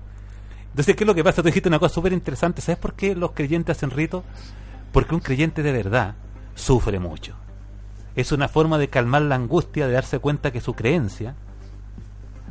[0.71, 1.43] Entonces, ¿qué es lo que pasa?
[1.43, 2.61] Tú dijiste una cosa súper interesante.
[2.61, 4.25] ¿Sabes por qué los creyentes hacen rito?
[4.97, 6.15] Porque un creyente de verdad
[6.55, 7.35] sufre mucho.
[8.15, 11.35] Es una forma de calmar la angustia, de darse cuenta que su creencia,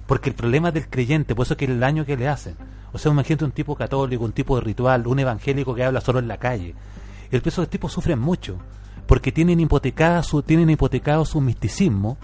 [0.05, 2.55] porque el problema del creyente, por eso es que el daño que le hacen.
[2.93, 6.19] O sea, imagínate un tipo católico, un tipo de ritual, un evangélico que habla solo
[6.19, 6.75] en la calle.
[7.31, 8.57] El peso de tipos sufren mucho,
[9.07, 12.19] porque tienen hipotecada su, tienen hipotecado su misticismo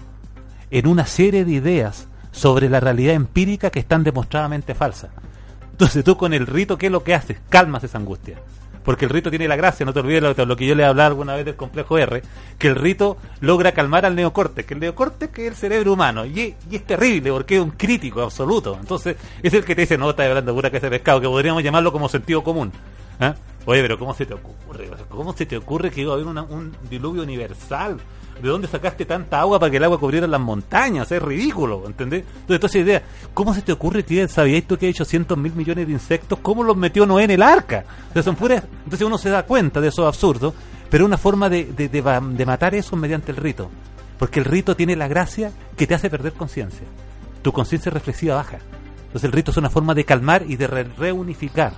[0.70, 5.10] en una serie de ideas sobre la realidad empírica que están demostradamente falsas.
[5.72, 7.40] Entonces tú con el rito, ¿qué es lo que haces?
[7.48, 8.38] Calmas esa angustia.
[8.84, 11.06] Porque el rito tiene la gracia, no te olvides lo, lo que yo le hablaba
[11.08, 12.22] alguna vez del complejo R,
[12.58, 16.26] que el rito logra calmar al neocorte, que el neocorte que es el cerebro humano,
[16.26, 18.76] y, es terrible porque es un crítico absoluto.
[18.80, 21.62] Entonces es el que te dice, no, estás hablando pura que ese pescado, que podríamos
[21.62, 22.72] llamarlo como sentido común.
[23.20, 23.34] ¿Ah?
[23.66, 24.90] Oye, pero ¿cómo se te ocurre?
[25.08, 27.98] ¿Cómo se te ocurre que iba a haber una- un diluvio universal?
[28.40, 31.10] ¿De dónde sacaste tanta agua para que el agua cubriera las montañas?
[31.12, 32.24] Es ridículo, ¿entendés?
[32.40, 33.02] Entonces, toda esa idea,
[33.34, 34.26] ¿cómo se te ocurre, tío?
[34.28, 36.38] ¿Sabías tú que hay 800 mil millones de insectos?
[36.42, 37.84] ¿Cómo los metió Noé en el arca?
[38.14, 38.62] O son puras...
[38.84, 40.54] Entonces uno se da cuenta de eso absurdo,
[40.90, 43.70] pero una forma de, de, de matar eso es mediante el rito.
[44.18, 46.86] Porque el rito tiene la gracia que te hace perder conciencia.
[47.42, 48.58] Tu conciencia reflexiva baja.
[49.06, 51.74] Entonces el rito es una forma de calmar y de re- reunificar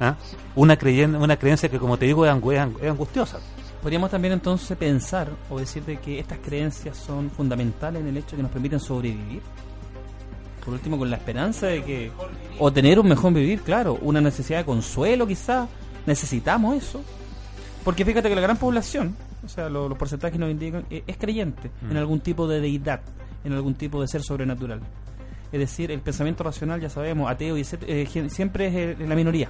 [0.00, 0.16] ¿ah?
[0.56, 3.38] una, creyen- una creencia que, como te digo, es angustiosa.
[3.82, 8.30] Podríamos también entonces pensar o decir de que estas creencias son fundamentales en el hecho
[8.32, 9.42] de que nos permiten sobrevivir.
[10.64, 12.12] Por último, con la esperanza de que...
[12.60, 13.98] O tener un mejor vivir, claro.
[14.00, 15.68] Una necesidad de consuelo quizás.
[16.06, 17.02] Necesitamos eso.
[17.84, 21.16] Porque fíjate que la gran población, o sea, lo- los porcentajes nos indican, eh, es
[21.16, 21.96] creyente en Mm.
[21.96, 23.00] algún tipo de deidad,
[23.42, 24.80] en algún tipo de ser sobrenatural.
[25.50, 29.48] Es decir, el pensamiento racional, ya sabemos, ateo y etcétera, eh, siempre es la minoría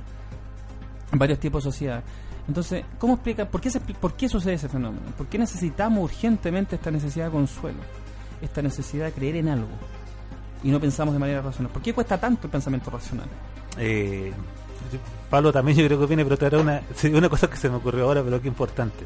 [1.12, 2.04] en varios tipos de sociedades.
[2.48, 5.06] Entonces, ¿cómo explica, por qué, se por qué sucede ese fenómeno?
[5.16, 7.78] ¿Por qué necesitamos urgentemente esta necesidad de consuelo?
[8.40, 9.68] Esta necesidad de creer en algo
[10.64, 11.72] y no pensamos de manera racional.
[11.72, 13.26] ¿Por qué cuesta tanto el pensamiento racional?
[13.78, 14.32] Eh,
[15.30, 17.76] Pablo también yo creo que viene, pero te hará una, una cosa que se me
[17.76, 19.04] ocurrió ahora, pero que importante.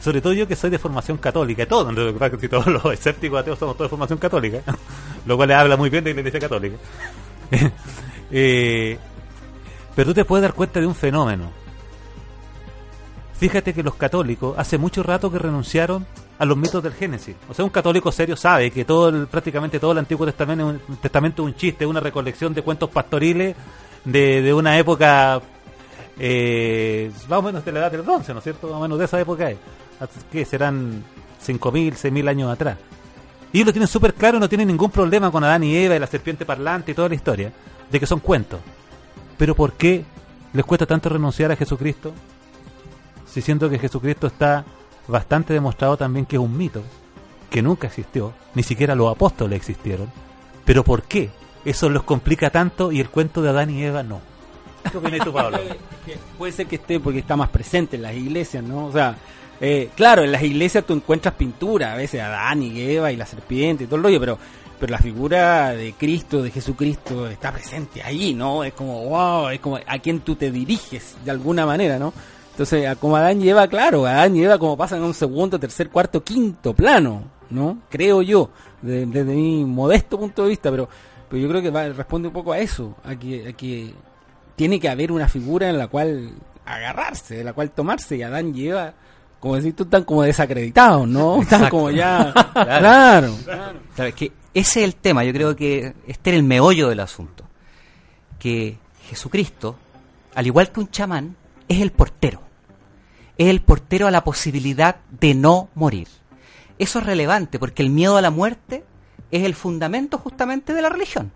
[0.00, 2.66] Sobre todo yo que soy de formación católica, y todo, lo que que si todos
[2.66, 4.62] los escépticos ateos somos todos de formación católica,
[5.26, 6.76] lo cual le habla muy bien de la iglesia católica.
[8.30, 8.98] Eh,
[9.96, 11.50] pero tú te puedes dar cuenta de un fenómeno.
[13.38, 16.04] Fíjate que los católicos hace mucho rato que renunciaron
[16.40, 17.36] a los mitos del Génesis.
[17.48, 20.80] O sea, un católico serio sabe que todo el, prácticamente todo el Antiguo Testamento es
[20.88, 23.54] un, Testamento un chiste, una recolección de cuentos pastoriles
[24.04, 25.40] de, una época
[26.18, 28.66] eh, más o menos de la edad del bronce, ¿no es cierto?
[28.66, 29.58] Más o menos de esa época es.
[30.32, 31.04] Que serán
[31.44, 32.76] 5.000, 6.000 años atrás.
[33.52, 36.00] Y ellos lo tienen súper claro, no tienen ningún problema con Adán y Eva y
[36.00, 37.52] la serpiente parlante y toda la historia,
[37.88, 38.58] de que son cuentos.
[39.36, 40.04] Pero ¿por qué
[40.52, 42.12] les cuesta tanto renunciar a Jesucristo?
[43.30, 44.64] Si siento que Jesucristo está
[45.06, 46.82] bastante demostrado también que es un mito,
[47.50, 50.10] que nunca existió, ni siquiera los apóstoles existieron.
[50.64, 51.30] Pero ¿por qué?
[51.64, 54.20] Eso los complica tanto y el cuento de Adán y Eva no.
[54.90, 55.58] ¿Qué opinas tú, Pablo?
[56.38, 58.86] Puede ser que esté porque está más presente en las iglesias, ¿no?
[58.86, 59.16] O sea,
[59.60, 63.26] eh, claro, en las iglesias tú encuentras pintura, a veces Adán y Eva y la
[63.26, 64.38] serpiente y todo el rollo, pero,
[64.78, 68.62] pero la figura de Cristo, de Jesucristo, está presente ahí, ¿no?
[68.62, 72.12] Es como, wow, es como a quien tú te diriges de alguna manera, ¿no?
[72.58, 75.90] Entonces, como Adán y Eva, claro, Adán y Eva como pasan a un segundo, tercer,
[75.90, 77.82] cuarto, quinto plano, ¿no?
[77.88, 78.50] Creo yo,
[78.82, 80.88] desde, mi modesto punto de vista, pero,
[81.30, 83.94] pero yo creo que responde un poco a eso, a que, a que
[84.56, 86.32] tiene que haber una figura en la cual
[86.66, 88.92] agarrarse, de la cual tomarse, y Adán y Eva
[89.38, 91.40] como decir, tú están como desacreditados, ¿no?
[91.42, 92.34] Están como ya.
[92.52, 93.36] claro.
[93.96, 95.22] ¿Sabes que Ese es el tema.
[95.22, 97.44] Yo creo que este era el meollo del asunto.
[98.36, 99.76] Que Jesucristo,
[100.34, 101.36] al igual que un chamán,
[101.68, 102.47] es el portero.
[103.38, 106.08] Es el portero a la posibilidad de no morir.
[106.78, 108.84] Eso es relevante porque el miedo a la muerte
[109.30, 111.32] es el fundamento justamente de la religión,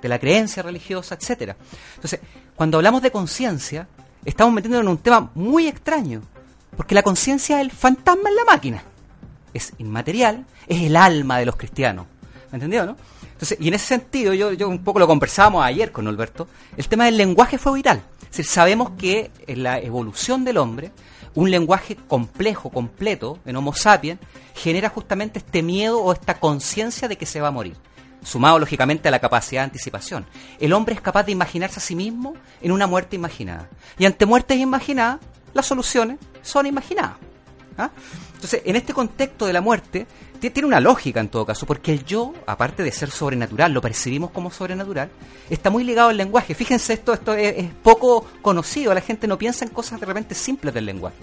[0.00, 1.56] de la creencia religiosa, etcétera.
[1.96, 2.20] Entonces,
[2.56, 3.88] cuando hablamos de conciencia,
[4.24, 6.22] estamos metiéndonos en un tema muy extraño,
[6.76, 8.82] porque la conciencia es el fantasma en la máquina.
[9.52, 12.06] Es inmaterial, es el alma de los cristianos.
[12.50, 12.96] ¿Me entendió, no?
[13.32, 16.88] Entonces, y en ese sentido, yo, yo un poco lo conversábamos ayer con Alberto, el
[16.88, 18.02] tema del lenguaje fue vital.
[18.32, 20.92] Sabemos que en la evolución del hombre,
[21.34, 24.20] un lenguaje complejo, completo, en Homo sapiens,
[24.54, 27.76] genera justamente este miedo o esta conciencia de que se va a morir
[28.24, 30.24] sumado lógicamente a la capacidad de anticipación.
[30.60, 33.68] El hombre es capaz de imaginarse a sí mismo en una muerte imaginada.
[33.98, 35.18] Y ante muertes imaginadas,
[35.52, 37.16] las soluciones son imaginadas.
[37.76, 37.90] ¿ah?
[38.34, 40.06] Entonces, en este contexto de la muerte,
[40.50, 44.30] tiene una lógica en todo caso, porque el yo, aparte de ser sobrenatural, lo percibimos
[44.30, 45.10] como sobrenatural,
[45.48, 46.54] está muy ligado al lenguaje.
[46.54, 50.74] Fíjense, esto, esto es, poco conocido, la gente no piensa en cosas de repente simples
[50.74, 51.18] del lenguaje.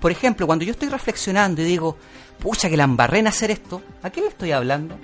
[0.00, 1.96] Por ejemplo, cuando yo estoy reflexionando y digo,
[2.38, 4.96] pucha, que la embarré en hacer esto, ¿a qué le estoy hablando?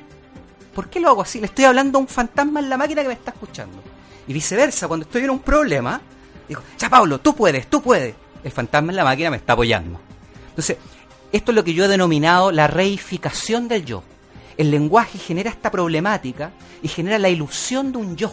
[0.75, 1.41] ¿Por qué lo hago así?
[1.41, 3.83] Le estoy hablando a un fantasma en la máquina que me está escuchando.
[4.27, 6.01] Y viceversa, cuando estoy en un problema,
[6.49, 8.15] digo, ya Pablo, tú puedes, tú puedes
[8.47, 9.99] el fantasma en la máquina me está apoyando.
[10.51, 10.79] Entonces,
[11.33, 14.03] esto es lo que yo he denominado la reificación del yo.
[14.57, 18.33] El lenguaje genera esta problemática y genera la ilusión de un yo.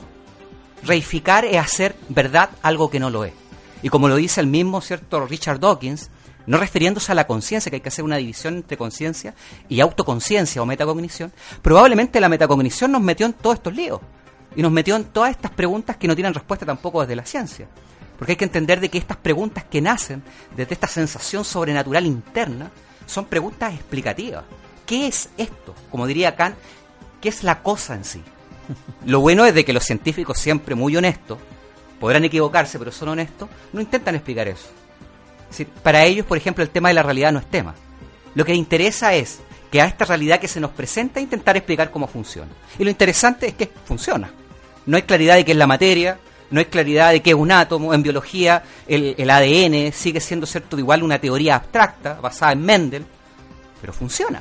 [0.83, 3.33] Reificar es hacer verdad algo que no lo es.
[3.81, 6.09] Y como lo dice el mismo cierto Richard Dawkins,
[6.45, 9.33] no refiriéndose a la conciencia, que hay que hacer una división entre conciencia
[9.69, 13.99] y autoconciencia o metacognición, probablemente la metacognición nos metió en todos estos líos
[14.55, 17.67] y nos metió en todas estas preguntas que no tienen respuesta tampoco desde la ciencia.
[18.23, 20.23] Porque hay que entender de que estas preguntas que nacen
[20.55, 22.71] desde esta sensación sobrenatural interna
[23.05, 24.45] son preguntas explicativas.
[24.85, 25.75] ¿Qué es esto?
[25.91, 26.55] Como diría Kant,
[27.19, 28.21] ¿qué es la cosa en sí?
[29.05, 31.37] Lo bueno es de que los científicos siempre muy honestos,
[31.99, 34.69] podrán equivocarse, pero son honestos, no intentan explicar eso.
[35.83, 37.75] para ellos, por ejemplo, el tema de la realidad no es tema.
[38.35, 41.91] Lo que les interesa es que a esta realidad que se nos presenta intentar explicar
[41.91, 42.53] cómo funciona.
[42.79, 44.31] Y lo interesante es que funciona.
[44.85, 46.19] No hay claridad de qué es la materia,
[46.53, 47.95] no hay claridad de qué es un átomo.
[47.95, 53.05] En biología, el, ADN sigue siendo, cierto, igual una teoría abstracta, basada en Mendel,
[53.81, 54.39] pero funciona.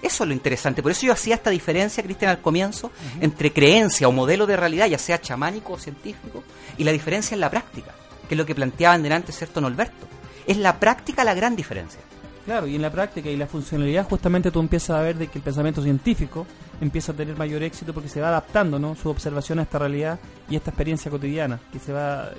[0.00, 0.84] Eso es lo interesante.
[0.84, 4.86] Por eso yo hacía esta diferencia, Cristian, al comienzo, entre creencia o modelo de realidad,
[4.86, 6.44] ya sea chamánico o científico,
[6.78, 7.92] y la diferencia en la práctica,
[8.28, 10.06] que es lo que planteaban delante, ¿cierto, Norberto?
[10.46, 12.00] Es la práctica la gran diferencia.
[12.46, 15.38] Claro, y en la práctica y la funcionalidad justamente tú empiezas a ver de que
[15.38, 16.46] el pensamiento científico
[16.80, 18.94] empieza a tener mayor éxito porque se va adaptando ¿no?
[18.94, 22.34] su observación a esta realidad y esta experiencia cotidiana que se va, eh,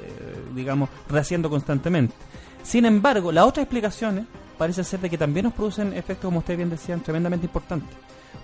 [0.56, 2.16] digamos, rehaciendo constantemente.
[2.64, 4.24] Sin embargo, las otras explicaciones
[4.58, 7.90] parece ser de que también nos producen efectos, como ustedes bien decían, tremendamente importantes.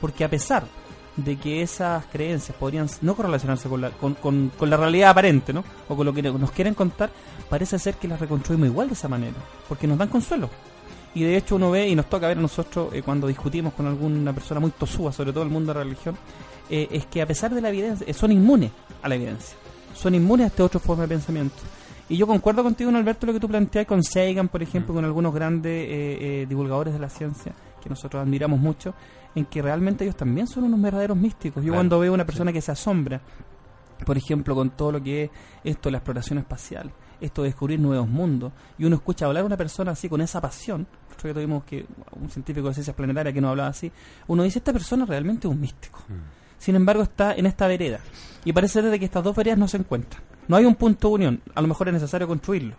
[0.01, 0.65] Porque a pesar
[1.15, 5.63] de que esas creencias podrían no correlacionarse con la, con, con la realidad aparente, ¿no?
[5.87, 7.09] O con lo que nos quieren contar,
[7.49, 9.37] parece ser que las reconstruimos igual de esa manera,
[9.69, 10.49] porque nos dan consuelo
[11.15, 13.85] y de hecho uno ve y nos toca ver a nosotros eh, cuando discutimos con
[13.85, 16.17] alguna persona muy tosúa, sobre todo el mundo de la religión,
[16.69, 19.55] eh, es que a pesar de la evidencia, eh, son inmunes a la evidencia,
[19.93, 21.55] son inmunes a este otro forma de pensamiento.
[22.09, 25.33] Y yo concuerdo contigo, Alberto, lo que tú planteas con Sagan, por ejemplo, con algunos
[25.33, 28.93] grandes divulgadores de la ciencia, que nosotros admiramos mucho,
[29.33, 31.63] en que realmente ellos también son unos verdaderos místicos.
[31.63, 33.21] Yo cuando veo una persona que se asombra,
[34.05, 35.31] por ejemplo, con todo lo que es
[35.63, 36.91] esto, la exploración espacial,
[37.21, 40.41] esto de descubrir nuevos mundos, y uno escucha hablar a una persona así con esa
[40.41, 40.85] pasión,
[41.21, 41.85] que tuvimos que
[42.19, 43.91] un científico de ciencias planetarias que nos hablaba así,
[44.27, 45.99] uno dice, esta persona realmente es un místico.
[46.07, 46.43] Mm.
[46.57, 47.99] Sin embargo, está en esta vereda.
[48.45, 50.23] Y parece de que estas dos veredas no se encuentran.
[50.47, 51.41] No hay un punto de unión.
[51.55, 52.75] A lo mejor es necesario construirlo.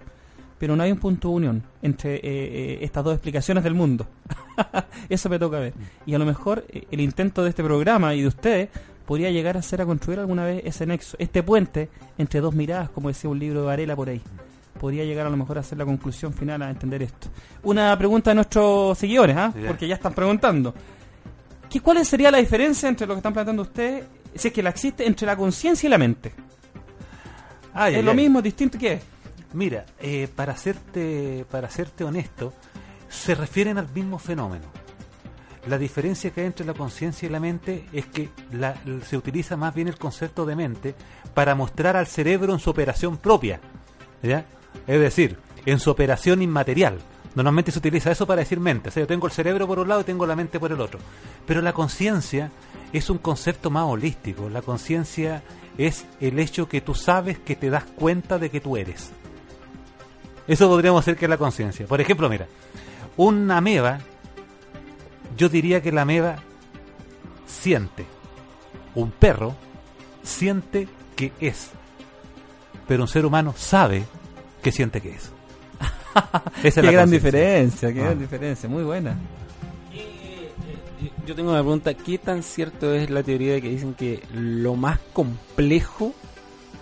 [0.59, 4.07] Pero no hay un punto de unión entre eh, eh, estas dos explicaciones del mundo.
[5.09, 5.74] Eso me toca ver.
[5.74, 6.11] Mm.
[6.11, 8.68] Y a lo mejor eh, el intento de este programa y de ustedes
[9.05, 12.91] podría llegar a ser a construir alguna vez ese nexo, este puente entre dos miradas,
[12.91, 14.22] como decía un libro de Varela por ahí.
[14.85, 17.28] Podría llegar a lo mejor a ser la conclusión final a entender esto.
[17.62, 19.51] Una pregunta de nuestros seguidores, ¿ah?
[19.66, 20.74] porque ya están preguntando.
[21.70, 24.05] ¿Qué, ¿Cuál sería la diferencia entre lo que están planteando ustedes,
[24.35, 26.35] si es que la existe, entre la conciencia y la mente?
[27.89, 28.76] ¿Es lo mismo, distinto?
[28.78, 29.01] ¿Qué
[29.55, 32.53] Mira, eh, para, hacerte, para hacerte honesto,
[33.09, 34.66] se refieren al mismo fenómeno
[35.66, 38.28] la diferencia que hay entre la conciencia y la mente es que
[39.07, 40.95] se utiliza más bien el concepto de mente
[41.32, 43.61] para mostrar al cerebro en su operación propia.
[44.22, 44.45] ¿ya?
[44.87, 46.99] Es decir, en su operación inmaterial.
[47.35, 48.91] Normalmente se utiliza eso para decir mente.
[48.91, 50.81] O sea, yo tengo el cerebro por un lado y tengo la mente por el
[50.81, 51.01] otro.
[51.47, 52.51] Pero la conciencia
[52.93, 54.49] es un concepto más holístico.
[54.49, 55.43] La conciencia
[55.77, 59.11] es el hecho que tú sabes que te das cuenta de que tú eres.
[60.47, 61.87] Eso podríamos decir que es la conciencia.
[61.87, 62.47] Por ejemplo, mira,
[63.16, 63.99] un ameba
[65.37, 66.37] yo diría que la ameba
[67.47, 68.07] siente.
[68.95, 69.57] Un perro
[70.22, 71.70] siente que es.
[72.87, 74.05] Pero un ser humano sabe
[74.65, 75.31] que siente que es.
[76.65, 78.21] Esa qué gran diferencia, qué gran ah.
[78.21, 79.15] diferencia, muy buena.
[81.27, 84.75] Yo tengo una pregunta, ¿qué tan cierto es la teoría de que dicen que lo
[84.75, 86.15] más complejo,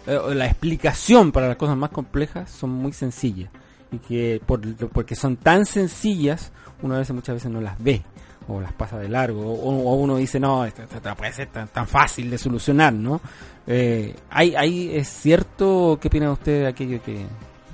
[0.07, 3.51] eh, la explicación para las cosas más complejas son muy sencillas?
[3.91, 6.53] Y que por, porque son tan sencillas,
[6.83, 8.03] uno a veces muchas veces no las ve
[8.49, 10.83] o las pasa de largo, o, uno dice, no, esto,
[11.16, 13.20] puede ser tan, tan, fácil de solucionar, ¿no?
[13.66, 15.99] Eh, ¿hay, es cierto?
[16.01, 17.26] ¿Qué opina usted de aquello que...?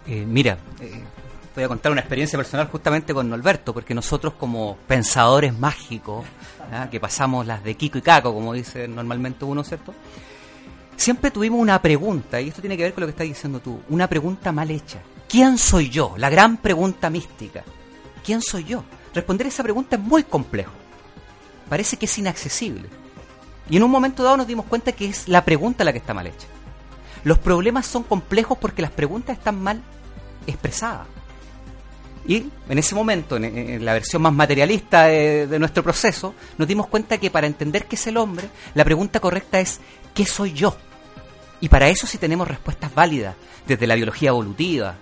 [0.09, 1.03] Eh, mira, eh,
[1.55, 6.25] voy a contar una experiencia personal justamente con Alberto, porque nosotros como pensadores mágicos,
[6.73, 6.89] ¿ah?
[6.91, 9.93] que pasamos las de Kiko y Caco, como dice normalmente uno, ¿cierto?
[10.97, 13.81] Siempre tuvimos una pregunta, y esto tiene que ver con lo que estás diciendo tú,
[13.91, 14.99] una pregunta mal hecha.
[15.29, 16.15] ¿Quién soy yo?
[16.17, 17.63] La gran pregunta mística.
[18.25, 18.83] ¿Quién soy yo?
[19.15, 20.73] Responder esa pregunta es muy complejo.
[21.69, 22.89] Parece que es inaccesible.
[23.69, 26.15] Y en un momento dado nos dimos cuenta que es la pregunta la que está
[26.15, 26.47] mal hecha.
[27.25, 29.83] Los problemas son complejos porque las preguntas están mal
[30.49, 31.07] expresadas.
[32.27, 36.87] Y en ese momento, en, la versión más materialista de, de, nuestro proceso, nos dimos
[36.89, 39.81] cuenta que para entender qué es el hombre, la pregunta correcta es
[40.15, 40.77] ¿qué soy yo?
[41.61, 43.35] Y para eso sí tenemos respuestas válidas,
[43.67, 44.97] desde la biología evolutiva,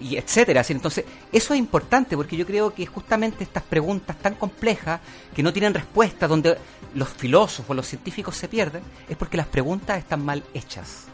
[0.00, 0.64] y etcétera.
[0.68, 5.00] Entonces, eso es importante porque yo creo que justamente estas preguntas tan complejas,
[5.34, 6.58] que no tienen respuesta, donde
[6.94, 11.06] los filósofos, los científicos se pierden, es porque las preguntas están mal hechas.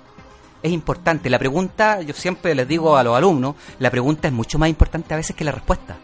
[0.62, 4.58] Es importante, la pregunta, yo siempre les digo a los alumnos, la pregunta es mucho
[4.58, 5.96] más importante a veces que la respuesta.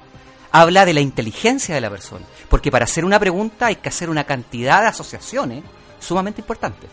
[0.52, 4.08] Habla de la inteligencia de la persona, porque para hacer una pregunta hay que hacer
[4.08, 5.62] una cantidad de asociaciones
[6.00, 6.88] sumamente importantes.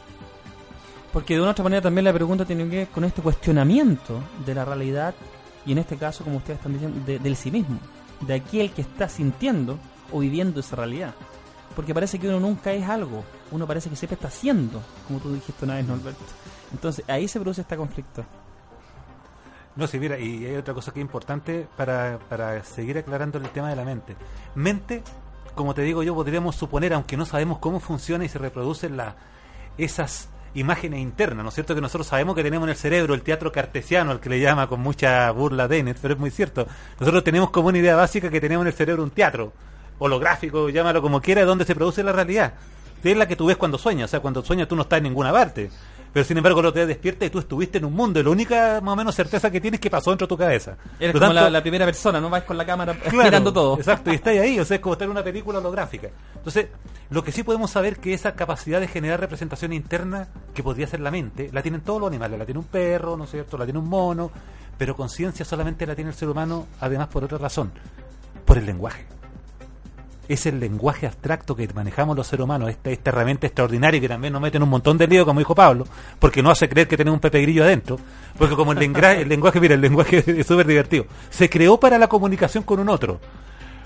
[1.13, 4.55] Porque de una otra manera también la pregunta tiene que ver con este cuestionamiento de
[4.55, 5.13] la realidad
[5.65, 7.79] y en este caso, como ustedes están diciendo, del sí mismo,
[8.21, 9.77] de aquel que está sintiendo
[10.11, 11.13] o viviendo esa realidad.
[11.75, 15.33] Porque parece que uno nunca es algo, uno parece que siempre está siendo, como tú
[15.33, 16.23] dijiste una vez, Norberto.
[16.73, 18.25] Entonces ahí se produce este conflicto.
[19.75, 23.49] No, sí, mira, y hay otra cosa que es importante para, para seguir aclarando el
[23.49, 24.15] tema de la mente.
[24.53, 25.01] Mente,
[25.55, 29.15] como te digo yo, podríamos suponer, aunque no sabemos cómo funciona y se reproducen la,
[29.77, 31.73] esas imágenes internas, ¿no es cierto?
[31.73, 34.67] Que nosotros sabemos que tenemos en el cerebro el teatro cartesiano, al que le llama
[34.67, 36.67] con mucha burla Dennett, pero es muy cierto.
[36.99, 39.53] Nosotros tenemos como una idea básica que tenemos en el cerebro un teatro,
[39.97, 42.53] holográfico, llámalo como quiera, donde se produce la realidad.
[43.03, 45.03] Es la que tú ves cuando sueñas, o sea, cuando sueñas tú no estás en
[45.03, 45.69] ninguna parte.
[46.13, 48.19] Pero sin embargo, lo te despierta y tú estuviste en un mundo.
[48.19, 50.37] Y la única más o menos certeza que tienes es que pasó dentro de tu
[50.37, 50.77] cabeza.
[50.99, 53.77] Eres como la, primera persona, no vas con la cámara mirando todo.
[53.77, 56.09] Exacto, y estás ahí, o sea, es como estar en una película holográfica.
[56.35, 56.67] Entonces,
[57.09, 60.99] lo que sí podemos saber que esa capacidad de generar representación interna, que podría ser
[60.99, 62.37] la mente, la tienen todos los animales.
[62.37, 63.57] La tiene un perro, ¿no es cierto?
[63.57, 64.31] La tiene un mono.
[64.77, 67.71] Pero conciencia solamente la tiene el ser humano, además por otra razón,
[68.45, 69.05] por el lenguaje
[70.27, 74.33] es el lenguaje abstracto que manejamos los seres humanos, esta, esta herramienta extraordinaria que también
[74.33, 75.85] nos mete en un montón de lío, como dijo Pablo,
[76.19, 77.99] porque no hace creer que tenemos un Pepe Grillo adentro,
[78.37, 81.97] porque como el, lenguaje, el lenguaje, mira, el lenguaje es súper divertido, se creó para
[81.97, 83.19] la comunicación con un otro,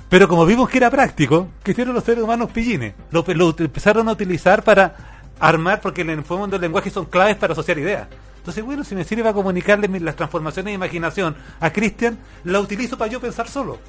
[0.09, 2.93] pero como vimos que era práctico, ¿qué hicieron los seres humanos pillines?
[3.11, 4.95] Lo, empezaron a utilizar para
[5.39, 8.07] armar, porque el fondo el lenguaje son claves para asociar ideas.
[8.37, 12.97] Entonces, bueno, si me sirve para comunicarle las transformaciones de imaginación a Cristian, la utilizo
[12.97, 13.79] para yo pensar solo.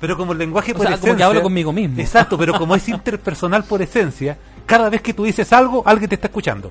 [0.00, 1.00] Pero como el lenguaje por esencia.
[1.00, 2.00] Como que hablo conmigo mismo.
[2.00, 4.36] Exacto, pero como es interpersonal por esencia,
[4.66, 6.70] cada vez que tú dices algo, alguien te está escuchando.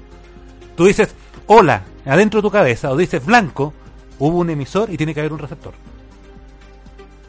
[0.76, 1.16] Tú dices
[1.48, 3.74] hola adentro de tu cabeza o dices blanco
[4.20, 5.74] hubo un emisor y tiene que haber un receptor.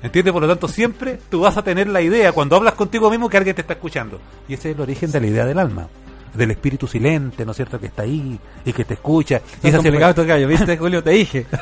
[0.02, 0.32] ¿Entiendes?
[0.32, 3.38] Por lo tanto, siempre tú vas a tener la idea, cuando hablas contigo mismo, que
[3.38, 4.20] alguien te está escuchando.
[4.48, 5.88] Y ese es el origen de la idea del alma.
[6.34, 7.80] Del espíritu silente, ¿no es cierto?
[7.80, 9.40] Que está ahí y que te escucha.
[9.62, 11.02] Y esa gallo, ¿viste, Julio?
[11.02, 11.46] Te dije.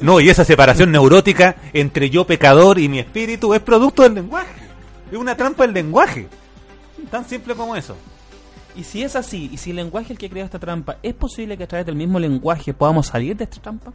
[0.00, 4.62] no, y esa separación neurótica entre yo pecador y mi espíritu es producto del lenguaje.
[5.10, 6.28] Es una trampa del lenguaje.
[7.10, 7.96] Tan simple como eso.
[8.76, 11.14] Y si es así, y si el lenguaje es el que crea esta trampa, ¿es
[11.14, 13.92] posible que a través del mismo lenguaje podamos salir de esta trampa?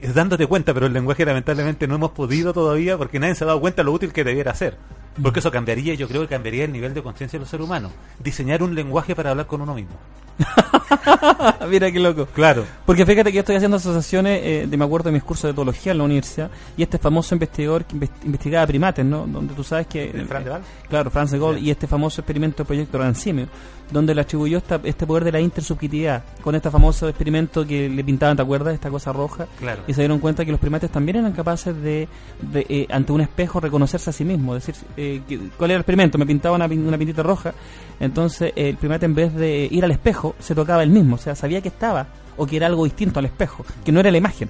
[0.00, 3.48] Es dándote cuenta, pero el lenguaje lamentablemente no hemos podido todavía porque nadie se ha
[3.48, 4.78] dado cuenta de lo útil que debiera ser.
[5.22, 7.92] Porque eso cambiaría, yo creo que cambiaría el nivel de conciencia de los seres humanos.
[8.18, 9.96] Diseñar un lenguaje para hablar con uno mismo.
[11.68, 12.26] Mira qué loco.
[12.26, 12.64] Claro.
[12.86, 15.50] Porque fíjate que yo estoy haciendo asociaciones, eh, de me acuerdo de mis cursos de
[15.50, 19.26] etología en la universidad, y este famoso investigador que investigaba primates, ¿no?
[19.26, 20.10] Donde tú sabes que...
[20.10, 20.52] ¿El Fran de?
[20.88, 23.46] Claro, Franz de Gaulle, y este famoso experimento proyecto Rancimio,
[23.90, 28.04] donde le atribuyó esta, este poder de la intersubjetividad, con este famoso experimento que le
[28.04, 28.74] pintaban, ¿te acuerdas?
[28.74, 29.46] Esta cosa roja.
[29.58, 29.82] Claro.
[29.86, 32.08] Y se dieron cuenta que los primates también eran capaces de,
[32.54, 34.56] eh, ante un espejo, reconocerse a sí mismos.
[34.56, 35.20] Decir, eh,
[35.56, 36.18] ¿cuál era el experimento?
[36.18, 37.54] Me pintaba una, una pintita roja,
[38.00, 41.34] entonces el primate en vez de ir al espejo, se tocaba el mismo, o sea,
[41.34, 44.48] sabía que estaba o que era algo distinto al espejo, que no era la imagen.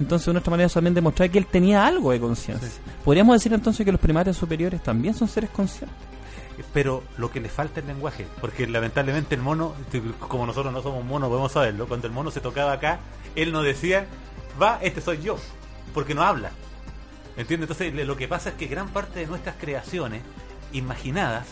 [0.00, 2.68] Entonces, de nuestra manera también demostrar que él tenía algo de conciencia.
[3.04, 5.96] Podríamos decir entonces que los primates superiores también son seres conscientes.
[6.72, 9.74] Pero lo que le falta es el lenguaje, porque lamentablemente el mono,
[10.18, 12.98] como nosotros no somos monos, podemos saberlo, cuando el mono se tocaba acá,
[13.36, 14.06] él no decía,
[14.60, 15.36] va, este soy yo,
[15.94, 16.50] porque no habla.
[17.36, 17.70] ¿Entiendes?
[17.70, 20.22] Entonces, lo que pasa es que gran parte de nuestras creaciones
[20.72, 21.46] imaginadas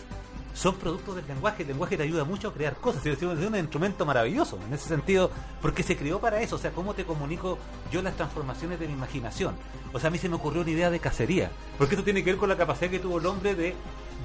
[0.57, 1.61] son productos del lenguaje.
[1.61, 3.05] El lenguaje te ayuda mucho a crear cosas.
[3.05, 5.29] Es un instrumento maravilloso en ese sentido,
[5.61, 6.55] porque se creó para eso.
[6.55, 7.59] O sea, ¿cómo te comunico
[7.91, 9.55] yo las transformaciones de mi imaginación?
[9.93, 12.31] O sea, a mí se me ocurrió una idea de cacería, porque esto tiene que
[12.31, 13.75] ver con la capacidad que tuvo el hombre de,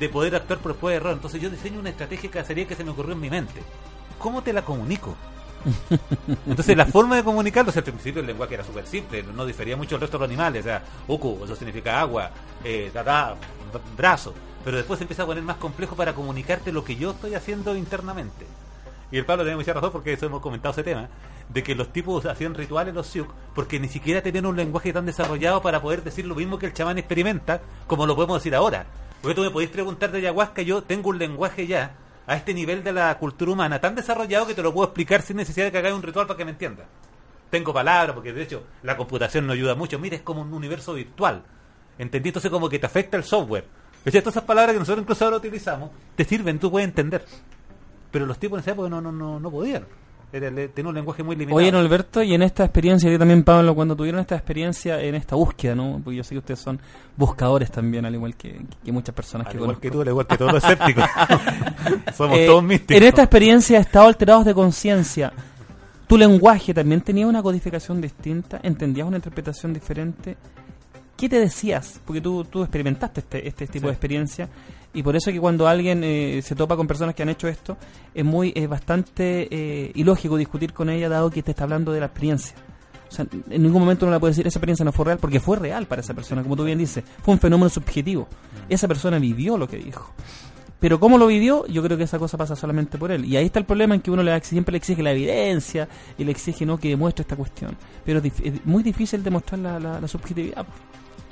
[0.00, 1.12] de poder actuar por después de error.
[1.12, 3.62] Entonces yo diseño una estrategia de cacería que se me ocurrió en mi mente.
[4.18, 5.14] ¿Cómo te la comunico?
[6.46, 9.44] Entonces la forma de comunicarlo, o sea, al principio el lenguaje era súper simple, no
[9.44, 12.30] difería mucho del resto de los animales, o sea, uku, eso significa agua,
[12.64, 12.90] eh,
[13.96, 17.34] brazo pero después se empieza a poner más complejo para comunicarte lo que yo estoy
[17.34, 18.46] haciendo internamente.
[19.10, 21.08] Y el Pablo tiene mucha razón porque eso hemos comentado ese tema,
[21.48, 25.04] de que los tipos hacían rituales los Sioux porque ni siquiera tenían un lenguaje tan
[25.04, 28.86] desarrollado para poder decir lo mismo que el chamán experimenta, como lo podemos decir ahora.
[29.20, 31.94] Porque tú me podéis preguntar de ayahuasca, yo tengo un lenguaje ya
[32.26, 35.36] a este nivel de la cultura humana tan desarrollado que te lo puedo explicar sin
[35.36, 36.86] necesidad de que hagas un ritual para que me entiendas.
[37.50, 39.98] Tengo palabras, porque de hecho la computación no ayuda mucho.
[39.98, 41.42] Mira, es como un universo virtual.
[41.98, 42.30] ¿Entendí?
[42.30, 43.66] Entonces como que te afecta el software
[44.04, 47.24] todas esas palabras que nosotros incluso ahora utilizamos te sirven, tú puedes entender.
[48.10, 49.84] Pero los tipos en esa época no, no, no, no podían.
[50.32, 51.56] Era, tenían un lenguaje muy limitado.
[51.58, 55.36] Oye, Alberto, y en esta experiencia, yo también, Pablo, cuando tuvieron esta experiencia en esta
[55.36, 56.00] búsqueda, ¿no?
[56.02, 56.80] Porque yo sé que ustedes son
[57.18, 60.38] buscadores también, al igual que, muchas personas al que igual que tú, al igual que
[60.38, 61.04] todos los escépticos.
[62.16, 62.96] Somos eh, todos místicos.
[62.96, 65.34] En esta experiencia de estado alterados de conciencia,
[66.06, 68.58] ¿tu lenguaje también tenía una codificación distinta?
[68.62, 70.38] ¿Entendías una interpretación diferente?
[71.22, 72.00] ¿Qué te decías?
[72.04, 74.48] Porque tú, tú experimentaste este, este tipo de experiencia
[74.92, 77.76] y por eso que cuando alguien eh, se topa con personas que han hecho esto,
[78.12, 82.00] es muy es bastante eh, ilógico discutir con ella dado que te está hablando de
[82.00, 82.56] la experiencia.
[83.08, 85.38] O sea, en ningún momento uno le puede decir esa experiencia no fue real porque
[85.38, 88.22] fue real para esa persona, como tú bien dices, fue un fenómeno subjetivo.
[88.22, 88.72] Mm.
[88.72, 90.12] Esa persona vivió lo que dijo.
[90.80, 93.24] Pero cómo lo vivió, yo creo que esa cosa pasa solamente por él.
[93.26, 96.24] Y ahí está el problema en que uno le, siempre le exige la evidencia y
[96.24, 97.76] le exige no que demuestre esta cuestión.
[98.04, 100.66] Pero es, muy difícil demostrar la, la subjetividad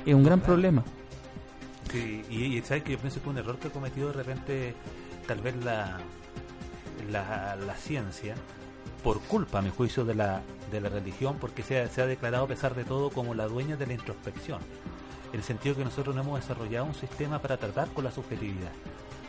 [0.07, 0.83] es un gran problema.
[1.91, 4.75] Sí, y, sabes que yo pienso que un error que ha cometido de repente
[5.27, 5.99] tal vez la,
[7.11, 8.35] la, ciencia,
[9.03, 12.07] por culpa, a mi juicio, de la, de la religión, porque se ha, se ha
[12.07, 14.61] declarado a pesar de todo como la dueña de la introspección.
[15.33, 18.73] En el sentido que nosotros no hemos desarrollado un sistema para tratar con la subjetividad.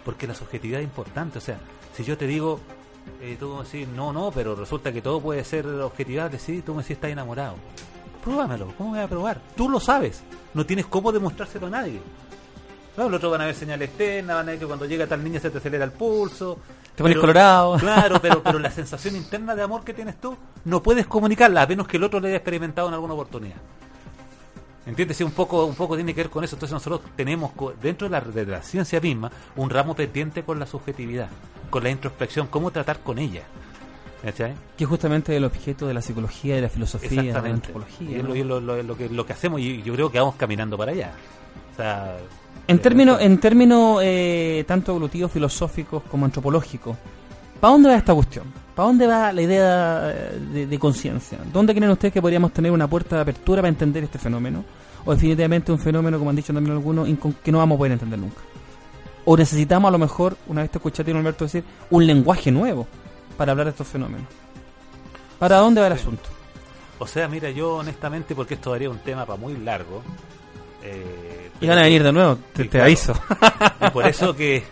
[0.04, 1.38] Porque la subjetividad es importante.
[1.38, 1.60] O sea,
[1.96, 2.60] si yo te digo,
[3.22, 6.74] eh, tú me decís, no, no, pero resulta que todo puede ser objetividad, sí, tú
[6.74, 7.56] me decís, estás enamorado.
[8.24, 9.40] Pruébamelo, ¿cómo voy a probar?
[9.56, 12.00] Tú lo sabes, no tienes cómo demostrárselo a nadie.
[12.96, 15.24] Claro, los otros van a ver señales externas, van a ver que cuando llega tal
[15.24, 16.58] niña se te acelera el pulso.
[16.96, 17.78] Te pones colorado.
[17.80, 21.68] Claro, pero, pero la sensación interna de amor que tienes tú no puedes comunicarla a
[21.68, 23.58] menos que el otro le haya experimentado en alguna oportunidad.
[24.86, 25.18] ¿Entiendes?
[25.18, 26.56] Sí, un poco, un poco tiene que ver con eso.
[26.56, 27.52] Entonces nosotros tenemos
[27.82, 31.30] dentro de la, de la ciencia misma un ramo pendiente con la subjetividad,
[31.70, 33.44] con la introspección, cómo tratar con ella.
[34.78, 38.10] Que es justamente el objeto de la psicología, de la filosofía, de la antropología.
[38.10, 41.14] Y es lo, que, lo que hacemos y yo creo que vamos caminando para allá.
[42.68, 46.96] en términos en términos eh, tanto evolutivos, filosóficos como antropológicos,
[47.60, 48.46] ¿para dónde va esta cuestión?
[48.76, 51.40] ¿Para dónde va la idea eh, de, conciencia?
[51.52, 54.64] ¿Dónde creen ustedes que podríamos tener una puerta de apertura para entender este fenómeno?
[55.04, 57.08] ¿O definitivamente un fenómeno, como han dicho también algunos,
[57.44, 58.42] que no vamos a poder entender nunca?
[59.26, 62.52] ¿O necesitamos a lo mejor, una vez te escuché a ti, Alberto, decir, un lenguaje
[62.52, 62.88] nuevo?
[63.42, 64.28] Para hablar de estos fenómenos.
[65.40, 66.30] ¿Para dónde va el asunto?
[67.00, 70.04] O sea, mira, yo honestamente, porque esto daría un tema para muy largo.
[70.84, 73.20] Eh, y van a venir de nuevo, te, aviso.
[73.82, 74.64] Y por eso que,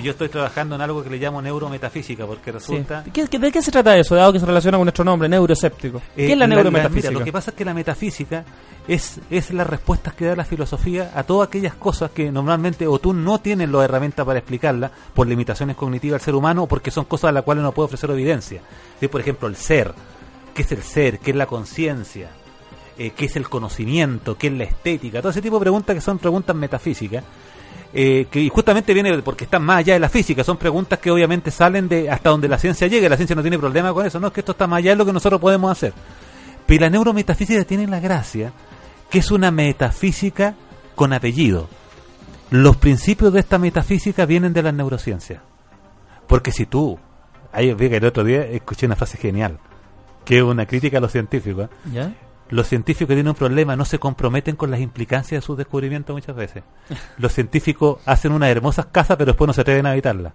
[0.00, 3.02] que, yo estoy trabajando en algo que le llamo neurometafísica, porque resulta...
[3.02, 3.10] ¿De
[3.52, 6.00] qué se trata eso, dado que se relaciona con nuestro nombre, neuroescéptico?
[6.14, 7.10] ¿Qué es la, neurometafísica?
[7.10, 8.44] lo que pasa es que la metafísica
[8.86, 12.98] es, es las respuestas que da la filosofía a todas aquellas cosas que normalmente o
[12.98, 16.90] tú no tienes las herramientas para explicarlas por limitaciones cognitivas del ser humano o porque
[16.90, 18.62] son cosas a las cuales no puede ofrecer evidencia.
[19.10, 19.94] por ejemplo, el ser.
[20.54, 21.18] ¿Qué es el ser?
[21.20, 22.30] ¿Qué es la conciencia?
[22.98, 24.36] Eh, ¿Qué es el conocimiento?
[24.36, 25.20] ¿Qué es la estética?
[25.20, 27.22] Todo ese tipo de preguntas que son preguntas metafísicas.
[27.92, 31.50] Eh, que justamente viene porque están más allá de la física, son preguntas que obviamente
[31.50, 34.26] salen de hasta donde la ciencia llega, la ciencia no tiene problema con eso, no
[34.26, 35.94] es que esto está más allá de lo que nosotros podemos hacer.
[36.66, 38.52] Pero la neurometafísica tiene la gracia
[39.08, 40.54] que es una metafísica
[40.94, 41.68] con apellido.
[42.50, 45.40] Los principios de esta metafísica vienen de las neurociencias.
[46.26, 46.98] Porque si tú,
[47.52, 49.58] ahí vi que el otro día escuché una frase genial,
[50.24, 51.70] que es una crítica a los científicos.
[51.90, 52.12] ¿Ya?
[52.50, 56.14] Los científicos que tienen un problema no se comprometen con las implicancias de sus descubrimientos
[56.14, 56.62] muchas veces.
[57.18, 60.32] Los científicos hacen unas hermosas casas, pero después no se atreven a habitarlas.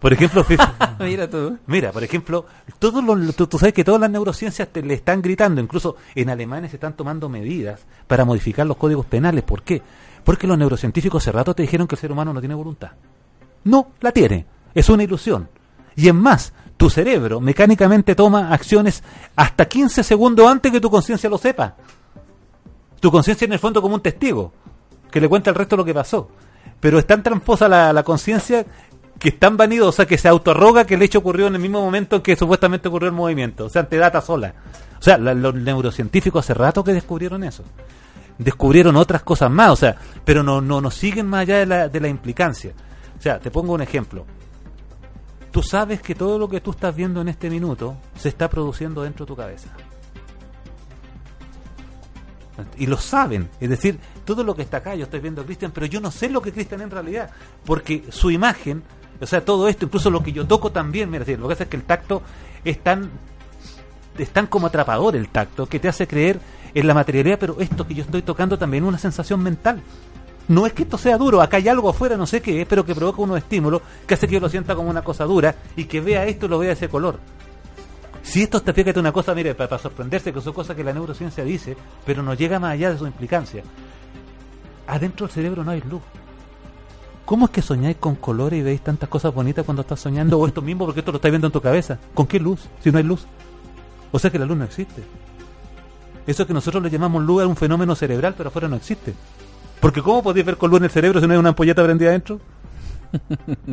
[0.00, 0.44] Por ejemplo,
[0.98, 1.58] mira tú.
[1.66, 2.46] Mira, por ejemplo,
[2.78, 6.70] todos los, tú, sabes que todas las neurociencias te, le están gritando, incluso en Alemania
[6.70, 9.44] se están tomando medidas para modificar los códigos penales.
[9.44, 9.82] ¿Por qué?
[10.24, 12.92] Porque los neurocientíficos hace rato te dijeron que el ser humano no tiene voluntad.
[13.64, 14.46] No, la tiene.
[14.74, 15.50] Es una ilusión.
[15.96, 19.02] Y en más, tu cerebro mecánicamente toma acciones
[19.36, 21.76] hasta 15 segundos antes que tu conciencia lo sepa.
[23.00, 24.54] Tu conciencia en el fondo como un testigo
[25.10, 26.30] que le cuenta al resto lo que pasó.
[26.80, 28.64] Pero es tan tramposa la, conciencia
[29.18, 32.16] que es tan vanidosa que se autorroga que el hecho ocurrió en el mismo momento
[32.16, 33.66] en que supuestamente ocurrió el movimiento.
[33.66, 34.54] O sea, ante data sola.
[34.98, 37.62] O sea, los neurocientíficos hace rato que descubrieron eso.
[38.38, 41.88] Descubrieron otras cosas más, o sea, pero no, no, no siguen más allá de la,
[41.90, 42.72] de la implicancia.
[43.18, 44.24] O sea, te pongo un ejemplo.
[45.50, 49.02] Tú sabes que todo lo que tú estás viendo en este minuto se está produciendo
[49.02, 49.68] dentro de tu cabeza.
[52.76, 53.48] Y lo saben.
[53.58, 56.10] Es decir, todo lo que está acá, yo estoy viendo a Cristian, pero yo no
[56.10, 57.30] sé lo que Cristian en realidad.
[57.64, 58.82] Porque su imagen
[59.20, 61.68] o sea, todo esto, incluso lo que yo toco también, mira, lo que hace es
[61.68, 62.22] que el tacto
[62.64, 63.10] es tan,
[64.16, 66.40] es tan como atrapador el tacto, que te hace creer
[66.72, 69.82] en la materialidad, pero esto que yo estoy tocando también es una sensación mental.
[70.50, 72.92] No es que esto sea duro, acá hay algo afuera, no sé qué pero que
[72.92, 76.00] provoca unos estímulos que hace que yo lo sienta como una cosa dura y que
[76.00, 77.20] vea esto y lo vea ese color.
[78.24, 81.44] Si esto te fíjate una cosa, mire, para, sorprenderse, que son cosas que la neurociencia
[81.44, 83.62] dice, pero no llega más allá de su implicancia.
[84.88, 86.02] Adentro del cerebro no hay luz.
[87.24, 90.36] ¿Cómo es que soñáis con colores y veis tantas cosas bonitas cuando estás soñando?
[90.36, 91.96] O esto mismo porque esto lo estáis viendo en tu cabeza.
[92.12, 92.62] ¿Con qué luz?
[92.82, 93.24] Si no hay luz.
[94.10, 95.04] O sea que la luz no existe.
[96.26, 99.14] Eso que nosotros le llamamos luz es un fenómeno cerebral, pero afuera no existe.
[99.80, 102.10] Porque ¿cómo podéis ver con luz en el cerebro si no hay una ampolleta prendida
[102.10, 102.40] adentro?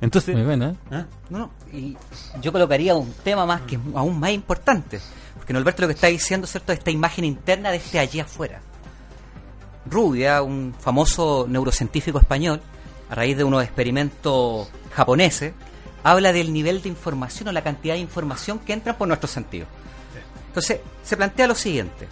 [0.00, 0.74] Entonces, Muy ¿eh?
[0.90, 1.06] ¿Ah?
[1.30, 1.96] No, y
[2.40, 5.00] yo colocaría un tema más que aún más importante.
[5.36, 6.72] Porque Norberto lo que está diciendo, ¿cierto?
[6.72, 8.60] Esta imagen interna de este allí afuera.
[9.86, 12.60] Rubia, un famoso neurocientífico español,
[13.10, 15.54] a raíz de unos experimentos japoneses,
[16.02, 19.68] habla del nivel de información o la cantidad de información que entra por nuestros sentidos.
[20.48, 22.08] Entonces, se plantea lo siguiente.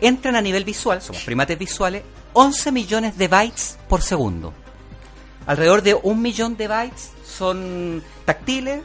[0.00, 4.52] Entran a nivel visual, somos primates visuales, 11 millones de bytes por segundo.
[5.46, 8.82] Alrededor de un millón de bytes son táctiles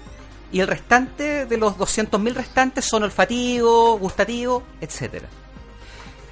[0.52, 5.28] y el restante de los 200.000 restantes son olfativos, gustativos, etcétera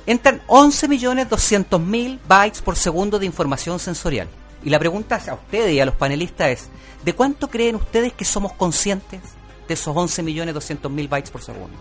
[0.06, 4.28] entran 11.200.000 bytes por segundo de información sensorial.
[4.64, 6.70] Y la pregunta a ustedes y a los panelistas es,
[7.04, 9.22] ¿de cuánto creen ustedes que somos conscientes
[9.68, 11.78] de esos 11.200.000 bytes por segundo?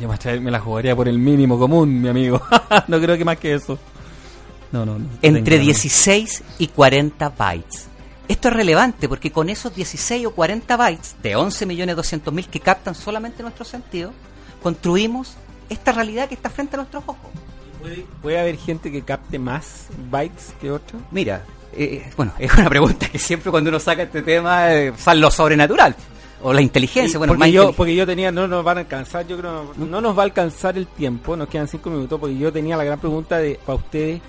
[0.00, 0.08] Yo
[0.40, 2.40] me la jugaría por el mínimo común, mi amigo.
[2.88, 3.78] no creo que más que eso.
[4.72, 5.06] No, no, no.
[5.22, 7.88] Entre 16 y 40 bytes.
[8.28, 13.42] Esto es relevante porque con esos 16 o 40 bytes de 11.200.000 que captan solamente
[13.42, 14.12] nuestro sentido,
[14.62, 15.36] construimos
[15.68, 17.30] esta realidad que está frente a nuestros ojos.
[18.20, 21.00] ¿Puede, haber gente que capte más bytes que otros?
[21.12, 25.20] Mira, eh, bueno, es una pregunta que siempre cuando uno saca este tema eh, sale
[25.20, 25.94] lo sobrenatural
[26.48, 27.18] o la inteligencia.
[27.18, 30.16] bueno, porque, yo, porque yo tenía, no nos van a alcanzar, yo creo, no nos
[30.16, 33.38] va a alcanzar el tiempo, nos quedan cinco minutos, porque yo tenía la gran pregunta
[33.38, 34.20] de para ustedes,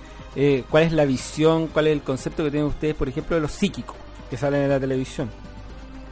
[0.67, 3.51] ¿cuál es la visión, cuál es el concepto que tienen ustedes, por ejemplo, de los
[3.51, 3.95] psíquicos
[4.31, 5.29] que salen en la televisión?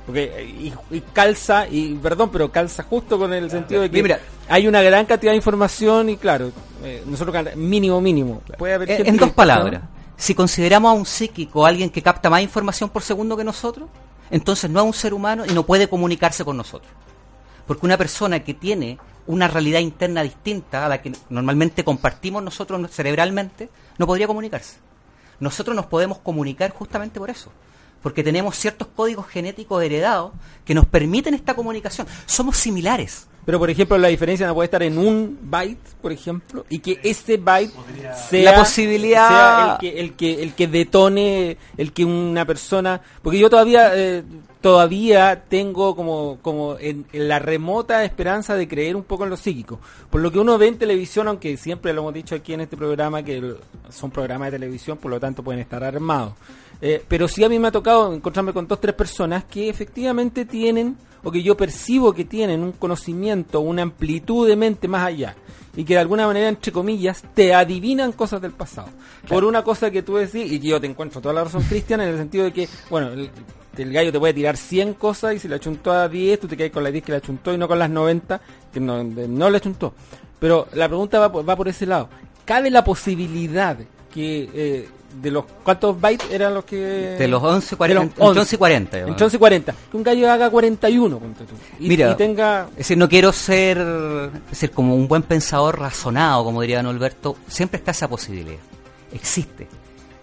[0.06, 4.84] Porque, y, calza, y perdón, pero calza justo con el sentido de que hay una
[4.84, 6.52] gran cantidad de información y claro,
[6.84, 8.44] eh, nosotros mínimo, mínimo.
[8.60, 9.82] Puede haber eh, en dos palabras,
[10.16, 13.90] si consideramos a un psíquico alguien que capta más información por segundo que nosotros,
[14.30, 16.92] entonces no es un ser humano y no puede comunicarse con nosotros.
[17.68, 22.90] Porque una persona que tiene una realidad interna distinta a la que normalmente compartimos nosotros
[22.92, 24.78] cerebralmente, no podría comunicarse.
[25.40, 27.52] Nosotros nos podemos comunicar justamente por eso
[28.06, 30.32] porque tenemos ciertos códigos genéticos heredados
[30.64, 32.06] que nos permiten esta comunicación.
[32.28, 33.26] Somos similares.
[33.44, 37.00] Pero, por ejemplo, la diferencia no puede estar en un byte, por ejemplo, y que
[37.02, 37.74] ese byte
[38.30, 43.02] sea, la posibilidad sea el, que, el, que, el que detone, el que una persona...
[43.24, 44.24] Porque yo todavía eh,
[44.62, 49.38] todavía tengo como, como en, en, la remota esperanza de creer un poco en lo
[49.38, 49.80] psíquico.
[50.10, 52.78] Por lo que uno ve en televisión, aunque siempre lo hemos dicho aquí en este
[52.78, 53.56] programa, que
[53.90, 56.34] son programas de televisión, por lo tanto pueden estar armados.
[56.82, 60.46] Eh, pero sí a mí me ha tocado encontrarme con dos, tres personas que efectivamente
[60.46, 65.36] tienen o que yo percibo que tienen un conocimiento, una amplitud de mente más allá
[65.76, 68.90] y que de alguna manera, entre comillas, te adivinan cosas del pasado.
[69.28, 72.02] Por una cosa que tú decís, y que yo te encuentro toda la razón, Cristian,
[72.02, 73.30] en el sentido de que, bueno, el,
[73.78, 76.58] el, gallo te puede tirar 100 cosas y si le achuntó a 10, tú te
[76.58, 78.42] quedas con las 10 que le achuntó y no con las 90
[78.74, 79.94] que no, no le achuntó.
[80.40, 82.10] Pero la pregunta va, va por ese lado.
[82.46, 83.78] ¿Cabe la posibilidad
[84.14, 84.90] que eh,
[85.22, 88.58] de los cuántos bytes eran los que de los 11 40 de los 11, 11
[88.58, 91.22] 40 entre 11 y 40 que un gallo haga 41
[91.80, 95.80] y, Mira, y tenga es decir no quiero ser es decir como un buen pensador
[95.80, 97.36] razonado como diría Don Alberto.
[97.48, 98.60] Siempre está esa posibilidad.
[99.12, 99.68] Existe.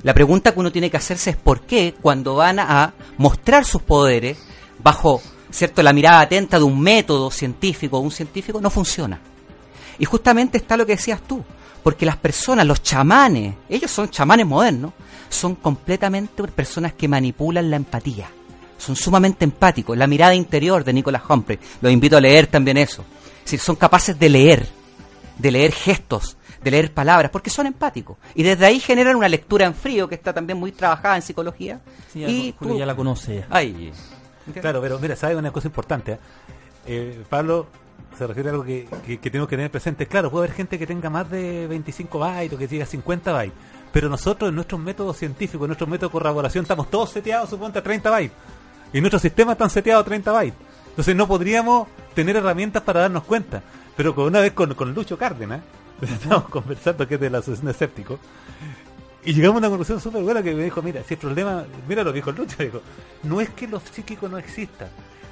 [0.03, 3.83] La pregunta que uno tiene que hacerse es por qué cuando van a mostrar sus
[3.83, 4.39] poderes
[4.83, 5.21] bajo
[5.51, 9.21] cierto la mirada atenta de un método científico o un científico no funciona
[9.99, 11.45] y justamente está lo que decías tú
[11.83, 14.93] porque las personas, los chamanes, ellos son chamanes modernos,
[15.29, 18.29] son completamente personas que manipulan la empatía.
[18.79, 19.97] Son sumamente empáticos.
[19.97, 23.05] La mirada interior de Nicholas Humphrey, los invito a leer también eso.
[23.39, 24.69] Es decir, son capaces de leer,
[25.39, 28.17] de leer gestos, de leer palabras, porque son empáticos.
[28.35, 31.81] Y desde ahí generan una lectura en frío, que está también muy trabajada en psicología.
[32.13, 33.45] Sí, y Julio ya la conoce.
[33.51, 33.93] Ay,
[34.61, 36.19] claro, pero mira, ¿sabes una cosa importante?
[36.87, 37.69] Eh, Pablo
[38.17, 40.07] se refiere a algo que, que, que, tenemos que tener presente.
[40.07, 43.55] Claro, puede haber gente que tenga más de 25 bytes o que tenga 50 bytes,
[43.93, 47.79] pero nosotros en nuestros métodos científicos, en nuestros métodos de corroboración, estamos todos seteados, suponte,
[47.79, 48.37] a 30 bytes.
[48.93, 50.59] Y nuestros sistemas están seteados a 30 bytes.
[50.91, 53.63] Entonces no podríamos tener herramientas para darnos cuenta.
[53.97, 55.63] Pero una vez con, con Lucho Cárdenas,
[56.03, 58.19] estábamos conversando que es de la asociación escéptico,
[59.25, 62.03] y llegamos a una conclusión súper buena que me dijo, mira, si el problema, mira
[62.03, 62.83] lo que dijo Lucho, dijo,
[63.23, 64.89] no es que los psíquicos no existan,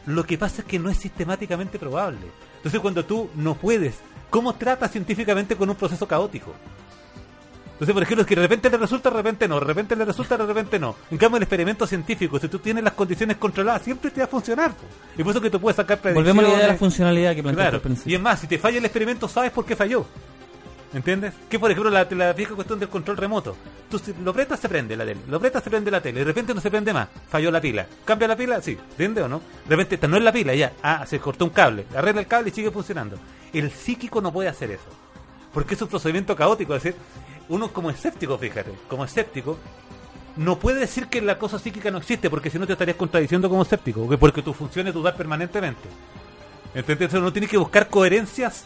[0.07, 2.27] lo que pasa es que no es sistemáticamente probable.
[2.57, 3.99] Entonces cuando tú no puedes,
[4.29, 6.55] ¿cómo tratas científicamente con un proceso caótico?
[7.81, 10.05] Entonces, por ejemplo, es que de repente le resulta, de repente no, de repente le
[10.05, 10.97] resulta, de repente no.
[11.11, 14.29] En cambio, el experimento científico, si tú tienes las condiciones controladas, siempre te va a
[14.29, 14.75] funcionar.
[15.17, 16.35] Y por eso que tú puedes sacar predicciones.
[16.35, 17.77] Volvemos a la idea de la funcionalidad que planteaste claro.
[17.77, 18.13] al principio.
[18.13, 20.05] Y es más, si te falla el experimento, sabes por qué falló.
[20.93, 21.35] ¿Entiendes?
[21.49, 23.57] Que por ejemplo la, la vieja cuestión del control remoto.
[23.89, 25.21] Tú lo apretas, se prende la tele.
[25.29, 26.21] Lo apretas, se prende la tele.
[26.21, 27.09] De repente no se prende más.
[27.29, 27.87] Falló la pila.
[28.05, 28.61] ¿Cambia la pila?
[28.61, 28.77] Sí.
[28.91, 29.39] ¿Entiende o no?
[29.39, 30.73] De repente esta no es la pila, ya.
[30.83, 31.87] Ah, se cortó un cable.
[31.95, 33.17] Arregla el cable y sigue funcionando.
[33.53, 34.89] El psíquico no puede hacer eso.
[35.53, 36.75] Porque es un procedimiento caótico.
[36.75, 37.01] Es decir,
[37.49, 39.59] uno como escéptico, fíjate, como escéptico,
[40.37, 43.49] no puede decir que la cosa psíquica no existe, porque si no te estarías contradiciendo
[43.49, 44.09] como escéptico.
[44.19, 45.89] Porque tu función es dudar permanentemente.
[46.75, 48.65] Entonces uno tiene que buscar coherencias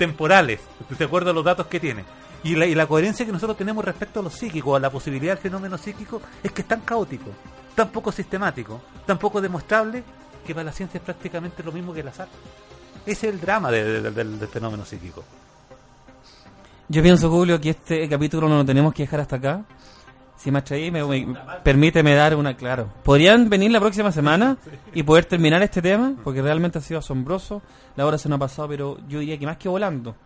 [0.00, 0.60] temporales,
[0.98, 2.06] de acuerdo a los datos que tiene.
[2.42, 5.34] Y la, y la coherencia que nosotros tenemos respecto a lo psíquico, a la posibilidad
[5.34, 7.30] del fenómeno psíquico, es que es tan caótico,
[7.74, 10.02] tan poco sistemático, tan poco demostrable,
[10.46, 12.28] que para la ciencia es prácticamente lo mismo que el azar.
[13.04, 15.22] Ese es el drama de, de, de, del, del fenómeno psíquico.
[16.88, 19.64] Yo pienso, Julio, que este capítulo no lo tenemos que dejar hasta acá.
[20.40, 22.88] Si me atreví, me, me, permíteme dar una, claro.
[23.04, 24.56] ¿Podrían venir la próxima semana
[24.94, 26.14] y poder terminar este tema?
[26.24, 27.60] Porque realmente ha sido asombroso.
[27.94, 30.16] La hora se nos ha pasado, pero yo diría que más que volando.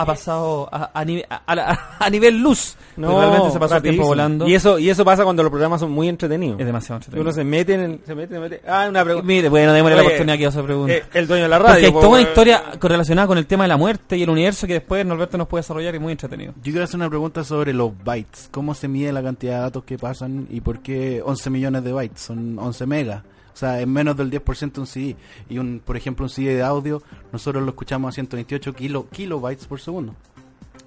[0.00, 2.76] Ha pasado a, a, nive, a, a, a nivel luz.
[2.96, 4.48] No, realmente se pasó el tiempo volando.
[4.48, 6.58] Y eso, y eso pasa cuando los programas son muy entretenidos.
[6.60, 7.22] Es demasiado entretenido.
[7.22, 8.62] Uno se mete en el, se mete, se mete.
[8.66, 9.26] Ah, una pregunta.
[9.26, 10.96] Mire, bueno, démosle la oportunidad que yo se pregunte.
[10.98, 11.72] Eh, el dueño de la radio.
[11.74, 14.66] Porque hay toda una historia correlacionada con el tema de la muerte y el universo
[14.66, 16.52] que después Norberto nos puede desarrollar y es muy entretenido.
[16.56, 18.48] Yo quiero hacer una pregunta sobre los bytes.
[18.50, 21.92] ¿Cómo se mide la cantidad de datos que pasan y por qué 11 millones de
[21.92, 22.20] bytes?
[22.20, 23.22] Son 11 megas.
[23.58, 25.16] O sea, es menos del 10% de un CD.
[25.48, 27.02] Y, un, por ejemplo, un CD de audio,
[27.32, 30.14] nosotros lo escuchamos a 128 kilo, kilobytes por segundo.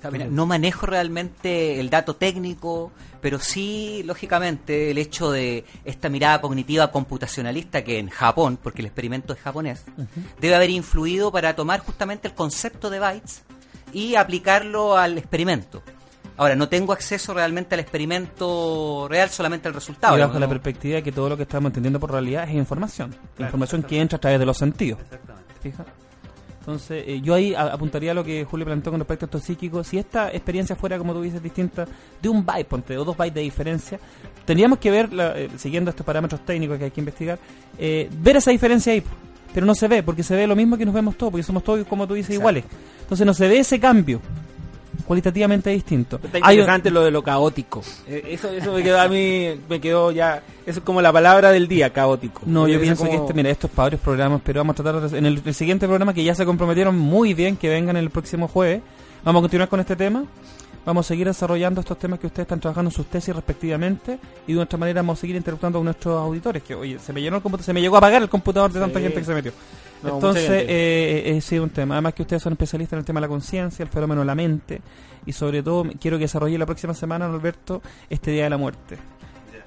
[0.10, 6.40] Mira, no manejo realmente el dato técnico, pero sí, lógicamente, el hecho de esta mirada
[6.40, 10.40] cognitiva computacionalista que en Japón, porque el experimento es japonés, uh -huh.
[10.40, 13.44] debe haber influido para tomar justamente el concepto de bytes
[13.92, 15.84] y aplicarlo al experimento.
[16.42, 20.18] Ahora, no tengo acceso realmente al experimento real, solamente al resultado.
[20.18, 20.40] Y bajo ¿no?
[20.40, 23.12] la perspectiva de que todo lo que estamos entendiendo por realidad es información.
[23.12, 25.00] Claro, información que entra a través de los sentidos.
[25.02, 25.54] Exactamente.
[25.62, 25.86] ¿Fija?
[26.58, 29.86] Entonces, eh, yo ahí apuntaría a lo que Julio planteó con respecto a estos psíquicos.
[29.86, 31.86] Si esta experiencia fuera, como tú dices, distinta
[32.20, 34.00] de un byte, ponte, o dos bytes de diferencia,
[34.44, 37.38] tendríamos que ver, la, eh, siguiendo estos parámetros técnicos que hay que investigar,
[37.78, 39.04] eh, ver esa diferencia ahí.
[39.54, 41.64] Pero no se ve, porque se ve lo mismo que nos vemos todos, porque somos
[41.64, 42.42] todos, como tú dices, Exacto.
[42.42, 42.64] iguales.
[43.02, 44.22] Entonces, no se ve ese cambio.
[45.12, 46.22] Cualitativamente distinto.
[46.24, 47.82] Está Hay interesante lo de lo caótico.
[48.08, 51.52] Eh, Eso, eso me quedó a mí, me quedó ya, eso es como la palabra
[51.52, 52.44] del día, caótico.
[52.46, 54.82] No, yo pienso como- que este, mira, esto es para varios programas, pero vamos a
[54.84, 57.98] tratar de- en el, el siguiente programa que ya se comprometieron muy bien que vengan
[57.98, 58.82] el próximo jueves.
[59.26, 60.24] Vamos a continuar con este tema.
[60.86, 64.54] Vamos a seguir desarrollando estos temas que ustedes están trabajando en sus tesis respectivamente y
[64.54, 66.64] de nuestra manera vamos a seguir interactuando con nuestros auditores.
[66.64, 68.80] Que oye, se me llenó el computador, se me llegó a apagar el computador de
[68.80, 69.04] tanta Sí.
[69.04, 69.52] gente que se metió.
[70.04, 70.74] No, Entonces, mucha gente.
[70.74, 71.96] eh, eh, sí, un tema.
[71.96, 74.36] Además que ustedes son especialistas en el tema de la conciencia, el fenómeno de la
[74.36, 74.82] mente
[75.26, 78.98] y sobre todo quiero que desarrolle la próxima semana, Norberto, este Día de la Muerte.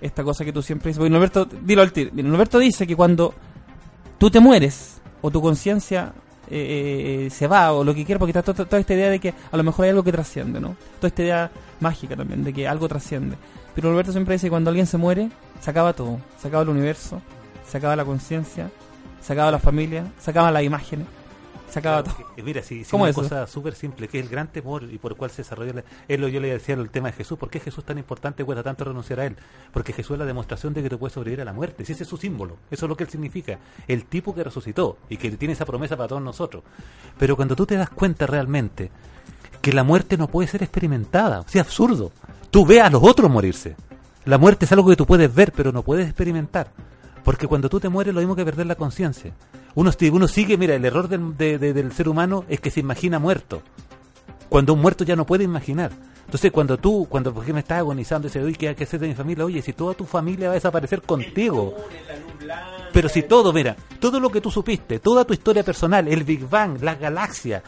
[0.01, 0.99] Esta cosa que tú siempre dices.
[0.99, 2.11] Porque Norberto, dilo al tiro.
[2.12, 3.32] Mira, Norberto dice que cuando
[4.18, 6.12] tú te mueres o tu conciencia
[6.51, 9.18] eh, eh, se va o lo que quiera, porque está toda, toda esta idea de
[9.18, 10.76] que a lo mejor hay algo que trasciende, ¿no?
[10.99, 13.37] Toda esta idea mágica también de que algo trasciende.
[13.74, 15.30] Pero Norberto siempre dice que cuando alguien se muere,
[15.61, 16.18] se acaba todo.
[16.39, 17.22] Se acaba el universo,
[17.66, 18.70] se acaba la conciencia,
[19.24, 21.06] se acaba la familia, se acaban las imágenes,
[21.70, 22.34] se acaba Claro, todo.
[22.36, 23.22] que- Mira, si, si ¿Cómo una eso?
[23.22, 25.84] cosa súper simple, que es el gran temor y por el cual se desarrolla, la-
[26.06, 28.44] es lo yo le decía el tema de Jesús, ¿por qué Jesús es tan importante
[28.44, 29.36] cuesta tanto renunciar a él?
[29.72, 32.02] Porque Jesús es la demostración de que tú puedes sobrevivir a la muerte, si ese
[32.04, 33.58] es su símbolo, eso es lo que él significa,
[33.88, 36.62] el tipo que resucitó y que tiene esa promesa para todos nosotros.
[37.18, 38.90] Pero cuando tú te das cuenta realmente
[39.62, 42.12] que la muerte no puede ser experimentada, o sea, absurdo,
[42.50, 43.74] tú ves a los otros morirse.
[44.26, 46.68] La muerte es algo que tú puedes ver, pero no puedes experimentar.
[47.24, 49.32] Porque cuando tú te mueres, lo mismo que perder la conciencia.
[49.74, 52.80] Uno, uno sigue, mira, el error del, de- de- del ser humano es que se
[52.80, 53.62] imagina muerto.
[54.48, 55.90] Cuando un muerto ya no puede imaginar.
[56.26, 59.08] Entonces, cuando tú, cuando por ejemplo estás agonizando, dices, oye, ¿qué hay que hacer de
[59.08, 59.44] mi familia?
[59.44, 61.74] Oye, si toda tu familia va a desaparecer contigo.
[62.92, 66.48] Pero si todo, mira, todo lo que tú supiste, toda tu historia personal, el Big
[66.48, 67.62] Bang, las galaxias,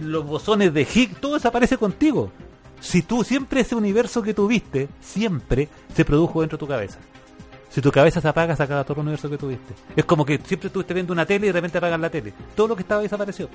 [0.00, 2.30] los bosones de Higgs, todo desaparece contigo.
[2.80, 6.98] Si tú siempre ese universo que tuviste, siempre se produjo dentro de tu cabeza.
[7.68, 9.74] Si tu cabeza se apaga, se acaba todo el universo que tuviste.
[9.94, 12.32] Es como que siempre estuviste viendo una tele y de repente apagan la tele.
[12.54, 13.48] Todo lo que estaba desapareció.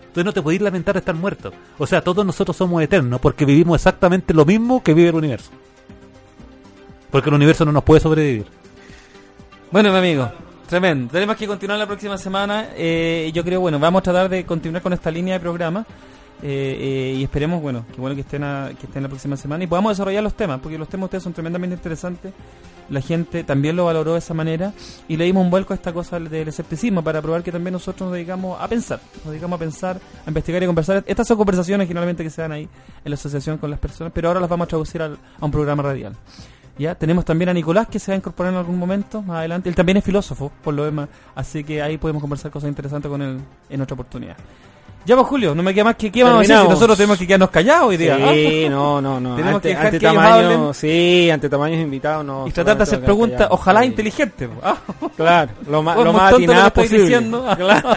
[0.00, 1.52] Entonces no te podéis lamentar de estar muerto.
[1.78, 5.50] O sea, todos nosotros somos eternos porque vivimos exactamente lo mismo que vive el universo.
[7.10, 8.46] Porque el universo no nos puede sobrevivir.
[9.70, 10.30] Bueno, mi amigo,
[10.68, 11.12] tremendo.
[11.12, 12.68] Tenemos que continuar la próxima semana.
[12.76, 15.84] eh, yo creo, bueno, vamos a tratar de continuar con esta línea de programa.
[16.42, 16.76] Eh,
[17.12, 19.66] eh, y esperemos, bueno, que bueno que estén, a- que estén la próxima semana y
[19.66, 22.32] podamos desarrollar los temas, porque los temas de ustedes son tremendamente interesantes.
[22.88, 24.72] La gente también lo valoró de esa manera
[25.08, 28.02] y le dimos un vuelco a esta cosa del escepticismo para probar que también nosotros
[28.06, 31.02] nos dedicamos a pensar, nos dedicamos a pensar, a investigar y conversar.
[31.04, 32.62] Estas son conversaciones generalmente que se dan ahí
[33.04, 35.50] en la asociación con las personas, pero ahora las vamos a traducir al- a un
[35.50, 36.14] programa radial.
[36.78, 39.68] Ya tenemos también a Nicolás que se va a incorporar en algún momento más adelante.
[39.68, 43.20] Él también es filósofo, por lo demás, así que ahí podemos conversar cosas interesantes con
[43.20, 44.36] él en otra oportunidad.
[45.06, 47.16] Ya pues Julio, no me queda más que qué vamos a decir si nosotros tenemos
[47.18, 48.16] que quedarnos callados hoy día.
[48.16, 49.36] Sí, Ah, no, no, no.
[49.36, 52.46] Tenemos ante, que ante que tamaño, sí, ante tamaños invitados, no.
[52.48, 53.58] y tratar de hacer preguntas, callados.
[53.60, 53.86] ojalá Sí.
[53.86, 54.48] inteligentes.
[54.62, 54.76] Ah,
[55.16, 56.98] Claro, lo más, Por lo más atinadas posible.
[57.04, 57.46] diciendo.
[57.56, 57.88] Claro.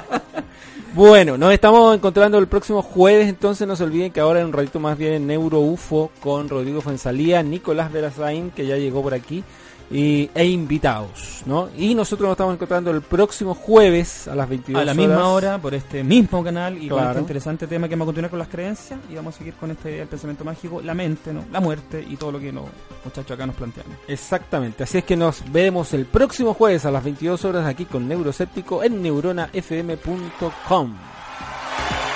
[0.94, 4.54] Bueno, nos estamos encontrando el próximo jueves, entonces no se olviden que ahora en un
[4.54, 9.44] ratito más viene Neuro UFO con Rodrigo Fuensalía, Nicolás Verazain, que ya llegó por aquí,
[9.92, 11.68] y, e invitados, ¿no?
[11.76, 15.58] Y nosotros nos estamos encontrando el próximo jueves a las 22 a la misma hora,
[15.58, 17.10] por este mismo canal y con Claro.
[17.12, 19.72] este interesante tema que vamos a continuar con las creencias y vamos a seguir con
[19.72, 21.44] esta idea del pensamiento mágico, la mente, ¿no?
[21.52, 22.66] la muerte y todo lo que los
[23.04, 23.88] muchachos acá nos plantean.
[24.08, 28.08] Exactamente, así es que nos vemos el próximo jueves a las 22 horas aquí con
[28.08, 30.96] Neuroséptico en neuronafm.com.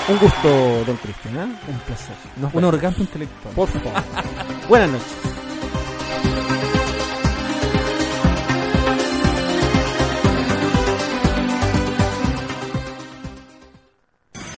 [0.09, 1.55] Un gusto, don Cristian, ¿eh?
[1.69, 2.15] Un placer.
[2.35, 3.55] Nos Un orgasmo intelectual.
[3.55, 3.93] Por favor.
[4.69, 5.32] Buenas noches.